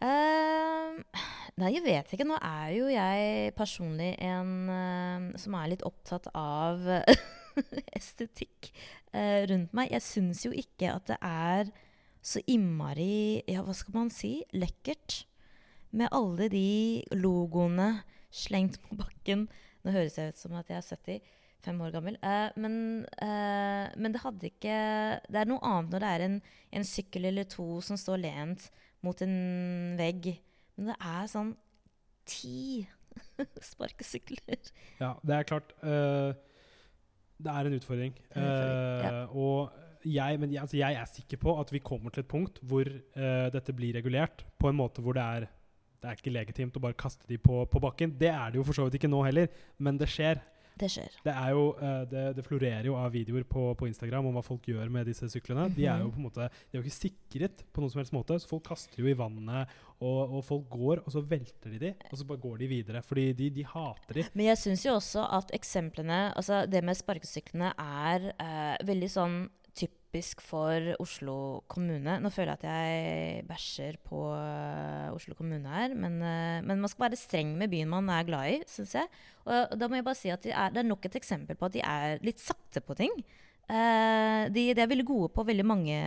[0.00, 0.96] Uh,
[1.60, 2.26] nei, jeg vet ikke.
[2.26, 6.82] Nå er jo jeg personlig en uh, som er litt opptatt av
[7.98, 8.70] estetikk
[9.12, 9.90] eh, rundt meg.
[9.94, 11.70] Jeg syns jo ikke at det er
[12.20, 14.40] så innmari Ja, hva skal man si?
[14.52, 15.24] Lekkert.
[15.90, 19.48] Med alle de logoene slengt på bakken.
[19.82, 21.22] Nå høres jeg ut som at jeg er
[21.64, 22.18] 75 år gammel.
[22.22, 22.76] Eh, men,
[23.24, 24.76] eh, men det hadde ikke
[25.26, 26.38] Det er noe annet når det er en,
[26.78, 28.70] en sykkel eller to som står lent
[29.04, 30.34] mot en vegg.
[30.76, 31.54] Men det er sånn
[32.28, 32.86] ti
[33.72, 34.60] sparkesykler.
[35.00, 35.74] Ja, det er klart.
[35.82, 36.36] Uh,
[37.40, 38.16] det er en utfordring.
[38.28, 39.12] Det er en utfordring, ja.
[39.22, 42.30] Eh, og jeg, men jeg, altså jeg er sikker på at vi kommer til et
[42.30, 45.48] punkt hvor uh, dette blir regulert på en måte hvor det er
[46.00, 48.14] det er ikke legitimt å bare kaste de på, på bakken.
[48.16, 49.50] Det er det jo for så vidt ikke nå heller,
[49.84, 50.38] men det skjer.
[50.80, 51.12] Det skjer.
[51.26, 54.42] Det, er jo, uh, det, det florerer jo av videoer på, på Instagram om hva
[54.46, 55.66] folk gjør med disse syklene.
[55.76, 56.14] De er jo Mhm.
[56.14, 58.64] på en måte De er jo ikke sikret på noen som helst måte, så folk
[58.70, 59.68] kaster jo i vannet,
[60.00, 63.02] og, og folk går, og så velter de de, og så bare går de videre.
[63.04, 64.24] Fordi de, de hater de.
[64.32, 69.40] Men jeg syns jo også at eksemplene Altså det med sparkesyklene er uh, veldig sånn
[70.10, 72.18] typisk for Oslo kommune.
[72.20, 76.90] Nå føler jeg at jeg bæsjer på eh, Oslo kommune her, men, eh, men man
[76.90, 79.06] skal være streng med byen man er glad i, syns jeg.
[79.46, 81.68] Og da må jeg bare si at de er, det er nok et eksempel på
[81.68, 83.14] at de er litt sakte på ting.
[83.70, 85.98] Uh, de, de er veldig gode på veldig mange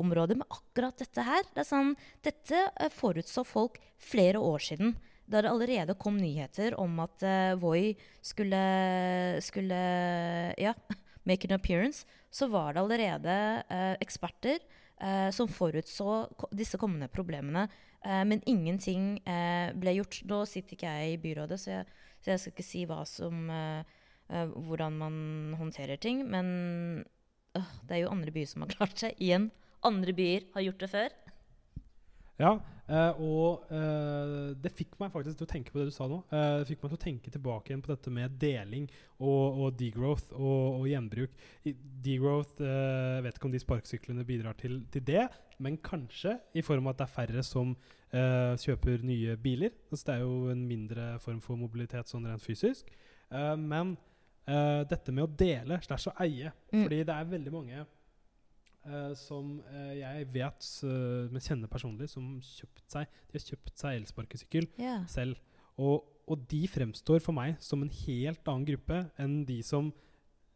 [0.00, 1.90] områder, men akkurat dette her det er sånn,
[2.24, 2.62] Dette
[2.96, 4.94] forutså folk flere år siden.
[5.28, 7.92] da det allerede kom nyheter om at uh, Voi
[8.24, 8.62] skulle,
[9.44, 9.82] skulle
[10.56, 10.72] ja,
[11.28, 13.36] make an appearance, så var det allerede
[13.68, 14.58] eh, eksperter
[15.00, 16.24] eh, som forutså
[16.56, 17.68] disse kommende problemene.
[18.04, 20.22] Eh, men ingenting eh, ble gjort.
[20.28, 21.86] Nå sitter ikke jeg i byrådet, så jeg,
[22.22, 24.00] så jeg skal ikke si som, eh,
[24.30, 26.24] eh, hvordan man håndterer ting.
[26.28, 27.04] Men
[27.56, 29.14] øh, det er jo andre byer som har klart seg.
[29.18, 29.50] Igjen,
[29.82, 31.16] andre byer har gjort det før.
[32.38, 32.58] Ja,
[32.88, 36.18] eh, og eh, det fikk meg faktisk til å tenke på det du sa nå.
[36.32, 39.76] Eh, det fikk meg til å tenke tilbake igjen på dette med deling og, og
[39.80, 41.36] degrowth og, og gjenbruk.
[41.68, 41.74] I,
[42.04, 45.28] degrowth eh, Jeg vet ikke om de sparkesyklene bidrar til, til det,
[45.58, 47.76] men kanskje i form av at det er færre som
[48.12, 49.74] eh, kjøper nye biler.
[49.90, 52.88] Altså, det er jo en mindre form for mobilitet sånn rent fysisk.
[53.30, 53.96] Eh, men
[54.88, 56.82] dette med å dele slash å eie, Mm.
[56.86, 57.82] fordi det er veldig mange
[58.88, 63.74] eh, som eh, jeg vet, uh, men kjenner personlig, som kjøpt seg, de har kjøpt
[63.78, 65.04] seg elsparkesykkel yeah.
[65.10, 65.38] selv.
[65.78, 69.92] Og, og de fremstår for meg som en helt annen gruppe enn de som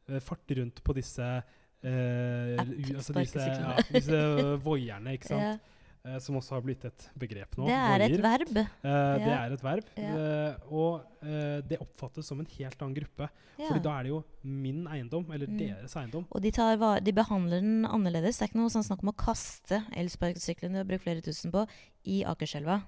[0.08, 4.22] eh, farter rundt på disse eh, altså disse, ja, disse
[4.64, 5.46] voierne, ikke sant?
[5.46, 5.81] Ja.
[6.04, 7.66] Eh, som også har blitt et begrep nå.
[7.68, 8.56] Det er et verb.
[8.58, 9.84] Eh, Det er et verb.
[9.96, 10.14] Ja.
[10.18, 13.28] Eh, og eh, det oppfattes som en helt annen gruppe.
[13.56, 13.68] Ja.
[13.68, 15.58] Fordi da er det jo min eiendom, eller Mm.
[15.60, 16.26] deres eiendom.
[16.32, 18.38] Og de, tar, de behandler den annerledes.
[18.38, 21.68] Det er ikke noe sånn snakk om å kaste elsparkesyklene har brukt flere tusen på,
[22.04, 22.82] i Akerselva.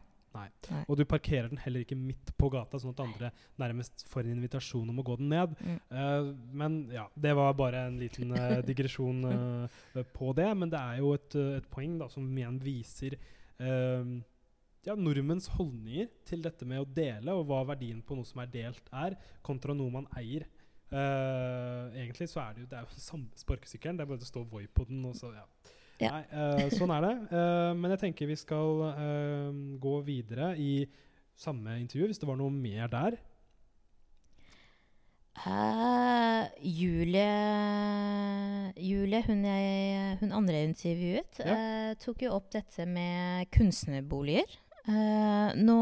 [0.89, 3.31] Og du parkerer den heller ikke midt på gata, sånn at andre
[3.61, 5.55] nærmest får en invitasjon om å gå den ned.
[5.61, 5.79] Mm.
[5.91, 6.31] Uh,
[6.63, 10.51] men ja, det var bare en liten uh, digresjon uh, på det.
[10.59, 13.19] Men det er jo et, et poeng da, som igjen viser
[14.85, 18.51] ja, nordmenns holdninger til dette med å dele, og hva verdien på noe som er
[18.53, 19.15] delt, er,
[19.47, 20.45] kontra noe man eier.
[20.91, 24.45] Egentlig så er det jo det er jo samme sparkesykkelen, det er bare det står
[24.51, 25.07] Voi på den.
[25.09, 25.47] Og så, ja.
[26.03, 26.11] Ja.
[26.11, 27.15] Nei, uh, sånn er det.
[27.31, 30.85] Uh, men jeg tenker vi skal uh, gå videre i
[31.39, 33.21] samme intervju, hvis det var noe mer der.
[36.63, 37.27] Julie
[38.79, 44.51] Julie, hun, jeg, hun andre intervjuet, eh, tok jo opp dette med kunstnerboliger.
[44.85, 45.77] Eh, nå,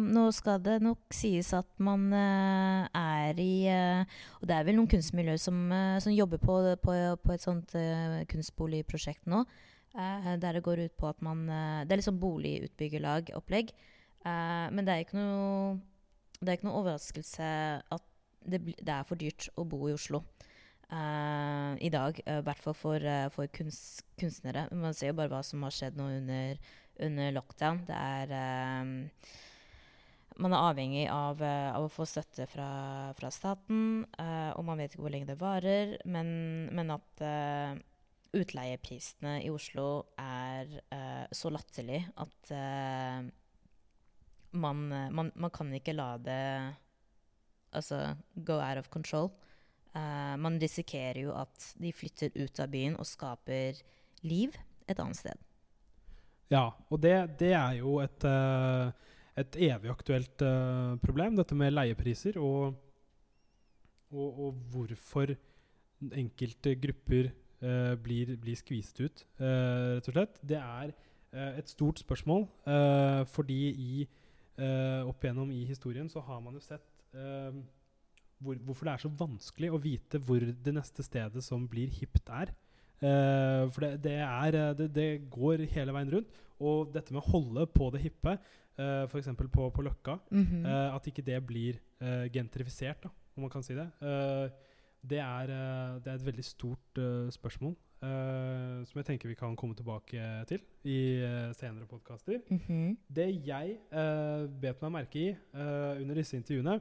[0.00, 4.00] nå skal det nok sies at man uh, er i uh,
[4.40, 5.58] Og det er vel noen kunstmiljøer som,
[6.00, 7.74] som jobber på, på, på et sånt
[8.30, 9.42] kunstboligprosjekt nå.
[9.94, 13.74] der det går ut på at man Det er liksom boligutbyggerlag-opplegg.
[14.24, 15.76] Eh, men det er ikke noe
[16.40, 17.50] det er ikke noe overraskelse
[17.94, 18.08] at
[18.44, 20.24] det, det er for dyrt å bo i Oslo
[20.94, 22.18] i dag.
[22.22, 24.66] I hvert fall for, for kunst, kunstnere.
[24.70, 26.60] Man ser jo bare hva som har skjedd nå under,
[27.02, 27.82] under lockdown.
[27.88, 29.32] Det er eh,
[30.34, 34.82] Man er avhengig av, eh, av å få støtte fra, fra staten, eh, og man
[34.82, 35.96] vet ikke hvor lenge det varer.
[36.10, 36.28] Men,
[36.74, 37.76] men at eh,
[38.34, 39.88] utleieprisene i Oslo
[40.18, 43.22] er eh, så latterlig at eh,
[44.58, 46.42] man, man, man kan ikke la det
[47.74, 49.30] altså, go out of control.
[49.94, 53.78] Eh, man risikerer jo at de flytter ut av byen og skaper
[54.26, 54.56] liv
[54.88, 55.50] et annet sted.
[56.52, 58.90] Ja, og det, det er jo et, eh,
[59.40, 62.74] et evig aktuelt eh, problem, dette med leiepriser, og,
[64.12, 65.32] og, og hvorfor
[66.12, 70.40] enkelte grupper eh, blir, blir skvist ut, eh, rett og slett.
[70.44, 74.04] Det er eh, et stort spørsmål, eh, fordi i,
[74.54, 76.84] opp igjennom i historien så har man jo sett
[78.38, 82.30] hvor, hvorfor det er så vanskelig å vite hvor det neste stedet som blir hipt,
[82.30, 82.52] er.
[83.00, 86.42] Eh, for det, det, er, eh, det, det går hele veien rundt.
[86.64, 88.36] Og dette med å holde på det hippe,
[88.78, 89.32] uh, f.eks.
[89.52, 90.66] På, på Løkka, mm -hmm.
[90.66, 93.88] uh, at ikke det blir uh, gentrifisert, da, om man kan si det.
[94.00, 94.48] Eh,
[95.10, 97.74] det, er, eh, det er et veldig stort eh, spørsmål
[98.04, 102.40] eh, som jeg tenker vi kan komme tilbake til i eh, senere podkaster.
[102.50, 102.96] Mhm.
[103.08, 106.80] Det jeg uh, bet meg merke i eh, under disse intervjuene,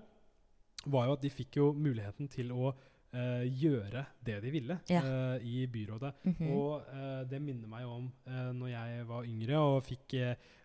[0.86, 2.74] var jo at de fikk jo muligheten til å
[3.14, 5.02] eh, gjøre det de ville Ja.
[5.04, 6.14] uh, i byrådet.
[6.24, 6.50] Mhm.
[6.52, 10.18] Og uh, det minner meg om uh, når jeg var yngre og fikk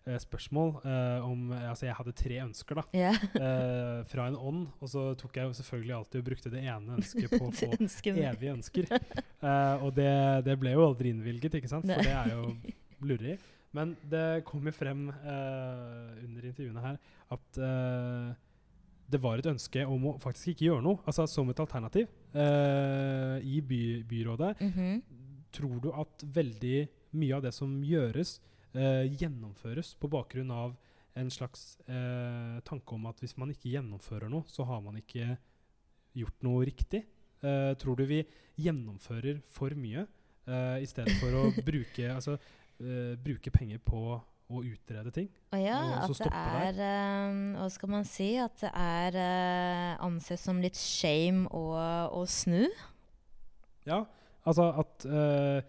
[0.09, 0.71] spørsmål
[1.21, 2.83] om Altså, jeg hadde tre ønsker, da.
[2.97, 4.05] Yeah.
[4.09, 4.63] fra en ånd.
[4.81, 7.69] Og så tok jeg selvfølgelig alltid og brukte det ene ønsket på å få
[8.15, 8.89] evige ønsker.
[9.83, 10.09] Og det,
[10.47, 11.85] det ble jo aldri innvilget, ikke sant?
[11.85, 12.55] For det er jo
[13.11, 13.37] lureri.
[13.77, 16.97] Men det kom jo frem under intervjuene her
[17.37, 17.61] at
[19.09, 23.37] det var et ønske om å faktisk ikke gjøre noe, altså som et alternativ uh,
[23.41, 24.53] i by, byrådet.
[24.65, 25.01] Mhm.
[25.49, 26.83] Tror du at veldig
[27.17, 28.35] mye av det som gjøres,
[28.77, 30.75] uh, gjennomføres på bakgrunn av
[31.17, 35.33] en slags uh, tanke om at hvis man ikke gjennomfører noe, så har man ikke
[36.17, 37.05] gjort noe riktig?
[37.39, 38.17] Tror du vi
[38.59, 40.01] gjennomfører for mye
[40.83, 42.33] i stedet for å bruke, altså,
[43.23, 44.17] bruke penger på
[44.49, 45.27] å utrede ting.
[45.53, 46.79] Og ja, Og at det er
[47.29, 48.29] um, Hva skal man si?
[48.41, 51.65] At det er uh, anses som litt shame å,
[52.17, 52.65] å snu.
[53.87, 54.03] Ja,
[54.49, 55.59] altså at uh,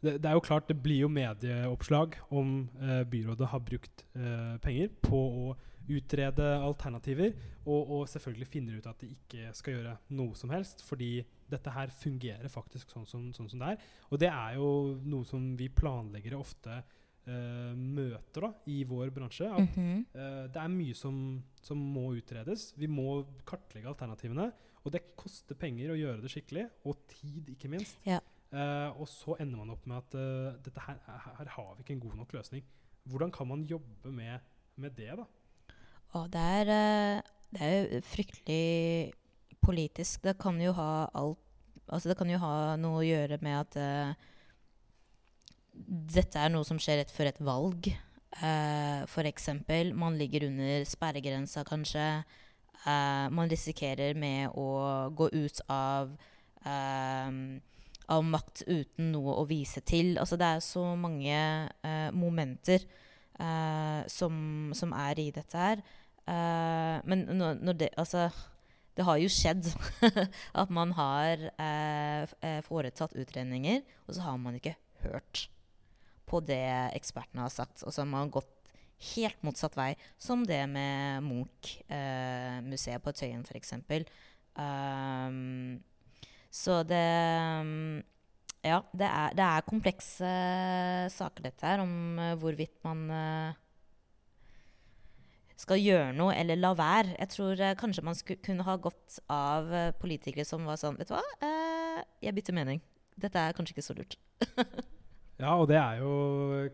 [0.00, 4.54] det, det er jo klart, det blir jo medieoppslag om uh, byrådet har brukt eh,
[4.64, 5.50] penger på å
[5.90, 7.34] utrede alternativer,
[7.64, 11.18] og, og selvfølgelig finner ut at de ikke skal gjøre noe som helst, fordi
[11.50, 13.88] dette her fungerer faktisk sånn som, sånn som det er.
[14.08, 14.70] Og det er jo
[15.02, 16.80] noe som vi planleggere ofte
[17.30, 19.46] eh, møter da, i vår bransje.
[19.46, 20.06] At Mhm.
[20.14, 21.16] Eh, det er mye som,
[21.62, 22.72] som må utredes.
[22.76, 24.50] Vi må kartlegge alternativene.
[24.84, 27.98] Og det koster penger å gjøre det skikkelig, og tid, ikke minst.
[28.08, 28.18] Ja.
[28.50, 31.92] Eh, og så ender man opp med at eh, dette her, her, har vi ikke
[31.98, 32.64] en god nok løsning.
[33.06, 34.40] Hvordan kan man jobbe med,
[34.76, 35.26] med det, da?
[36.18, 37.22] Og det er, eh,
[37.52, 39.12] det er fryktelig
[39.62, 40.22] politisk.
[40.24, 41.38] Det kan jo ha alt
[41.90, 44.12] Altså det kan jo ha noe å gjøre med at eh,
[45.86, 47.90] dette er noe som skjer rett før et valg.
[48.40, 52.06] Uh, for eksempel, man ligger under sperregrensa kanskje.
[52.84, 56.14] Uh, man risikerer med å gå ut av
[56.64, 57.32] uh,
[58.10, 60.16] av makt uten noe å vise til.
[60.18, 61.38] Altså det er så mange
[61.86, 62.82] uh, momenter
[63.40, 64.34] eh, som,
[64.74, 65.82] som er i dette her.
[66.28, 68.28] Eh, men når, når det Altså,
[68.96, 69.70] det har jo skjedd
[70.62, 75.48] at man har eh, eh, foretatt utredninger, og så har man ikke hørt
[76.30, 76.62] på det
[76.96, 77.84] ekspertene har sagt.
[77.86, 78.50] Og som har gått
[79.14, 83.74] helt motsatt vei, som det med Munch-museet på Tøyen, f.eks.
[84.60, 85.80] Um,
[86.50, 87.06] så det
[87.62, 88.02] um,
[88.60, 90.30] Ja, det er, det er komplekse
[91.14, 93.60] saker, dette her, om eh, hvorvidt man eh,
[95.60, 97.14] skal gjøre noe eller la være.
[97.16, 101.00] Jeg tror eh, kanskje man skulle kunne ha gått av eh, politikere som var sånn
[101.00, 102.80] Vet du hva, Eh, jeg bytter mening.
[103.20, 104.16] Dette er kanskje ikke så lurt.
[105.40, 106.10] Ja, og det er jo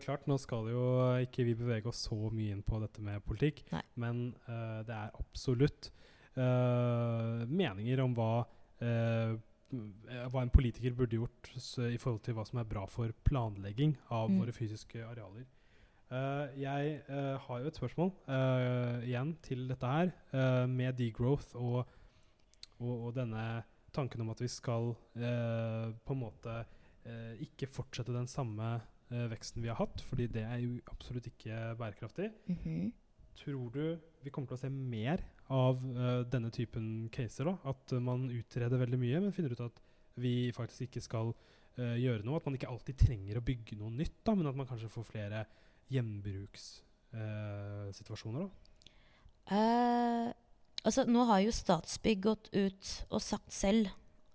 [0.03, 0.85] klart, nå skal jo
[1.23, 3.83] ikke vi bevege oss så mye inn på dette med politikk, Nei.
[4.03, 5.87] men uh, det er absolutt
[6.35, 8.31] uh, meninger om hva,
[8.83, 9.37] uh,
[10.27, 11.51] hva en politiker burde gjort
[11.87, 14.41] i forhold til hva som er bra for planlegging av Mm.
[14.41, 15.47] våre fysiske arealer.
[16.55, 17.01] Jeg
[17.43, 18.13] har jo et spørsmål
[19.03, 20.13] igjen til dette her,
[20.71, 21.81] med degrowth og,
[22.79, 23.41] og, og denne
[23.91, 26.61] tanken om at vi skal på en måte
[27.07, 28.67] eh, ikke fortsette den samme
[29.09, 32.27] eh, veksten vi har hatt, fordi det er jo absolutt ikke bærekraftig.
[33.37, 33.85] Tror du
[34.23, 35.19] vi kommer til å se mer
[35.53, 37.45] av eh, denne typen caser?
[37.47, 37.53] da?
[37.71, 39.77] At eh, man utreder veldig mye, men finner ut at
[40.17, 41.27] vi faktisk ikke skal
[41.77, 42.37] eh, gjøre noe?
[42.39, 45.05] At man ikke alltid trenger å bygge noe nytt, da, men at man kanskje får
[45.11, 45.39] flere
[45.93, 48.41] gjenbrukssituasjoner?
[48.43, 48.49] da?
[49.47, 50.27] Eh,
[50.83, 53.87] altså, nå har jo Statsbygg gått ut og sagt selv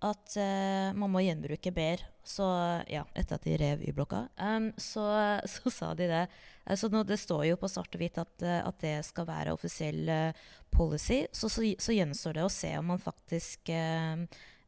[0.03, 2.12] at uh, man må gjenbruke bedre.
[2.23, 2.47] Så
[2.87, 5.03] ja, etter at de rev Y-blokka, um, så,
[5.55, 6.27] så sa de det.
[6.67, 9.25] Eh, så nå, det står jo på svart og hvitt at, eh, at det skal
[9.29, 10.33] være offisiell eh,
[10.71, 11.21] policy.
[11.35, 14.17] Så, så, så gjenstår det å se om man faktisk uh,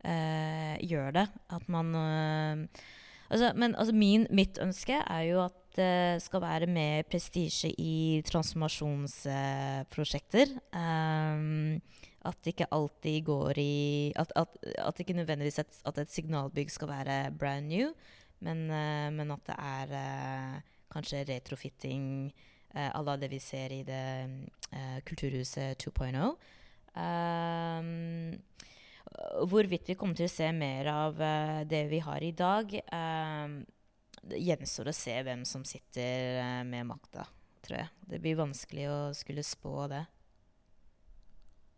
[0.04, 1.26] uh, gjør det.
[1.54, 7.02] At man altså, Men altså, min, mitt ønske er jo at det skal være mer
[7.10, 10.48] prestisje i transformasjonsprosjekter.
[10.70, 11.80] Um,
[12.24, 16.70] at det ikke alltid går i At, at, at ikke nødvendigvis et, at et signalbygg
[16.70, 17.92] skal være brand new,
[18.40, 20.60] men, uh, men at det er uh,
[20.92, 22.32] kanskje retrofitting
[22.74, 24.04] uh, à la det vi ser i det
[25.06, 26.32] Kulturhuset 2.0.
[26.98, 28.34] Um,
[29.46, 31.20] hvorvidt vi kommer til å se mer av
[31.70, 33.60] det vi har i dag, um,
[34.24, 37.28] det gjenstår å se hvem som sitter med makta,
[37.62, 37.92] tror jeg.
[38.10, 40.02] Det blir vanskelig å skulle spå det.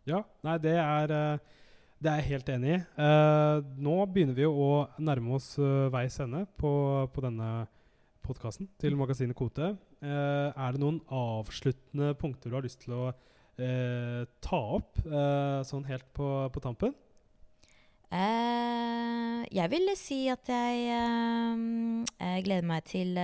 [0.07, 1.63] Ja, nei, det er, eh,
[1.99, 2.81] det er jeg helt enig i.
[3.03, 6.71] Eh, nå begynner vi å nærme oss uh, veis ende på,
[7.11, 7.65] på denne
[8.27, 9.73] podkasten til magasinet Kote.
[9.97, 15.61] Eh, er det noen avsluttende punkter du har lyst til å eh, ta opp eh,
[15.65, 16.93] sånn helt på, på tampen?
[18.07, 20.85] Jeg ville si at jeg,
[22.45, 23.17] gleder meg til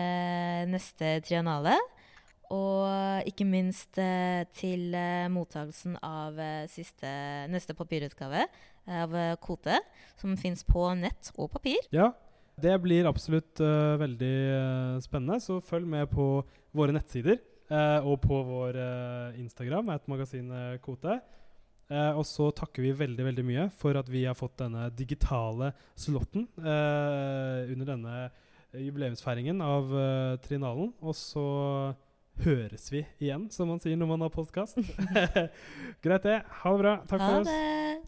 [0.67, 1.77] neste triennale.
[2.53, 7.09] Og ikke minst eh, til uh, mottagelsen av eh, siste,
[7.49, 8.45] neste papirutgave
[8.87, 9.79] av eh, Kote,
[10.19, 11.79] som fins på nett og papir.
[11.95, 12.11] Ja,
[12.61, 16.27] det blir absolutt eh, veldig eh, spennende, så følg med på
[16.75, 21.17] våre nettsider eh, og på vår eh, Instagram, et magasinet Kote.
[21.89, 25.73] Eh, og så takker vi veldig veldig mye for at vi har fått denne digitale
[25.99, 28.15] slotten eh, under denne
[28.73, 30.93] jubileumsfeiringen av eh, Trinalen.
[31.03, 31.45] Og så
[32.41, 34.79] høres vi igjen, som man sier når man har podkast.
[36.03, 36.39] Greit, det.
[36.63, 36.95] Ha det bra.
[37.07, 37.47] Takk Ha for oss.
[37.51, 37.99] det!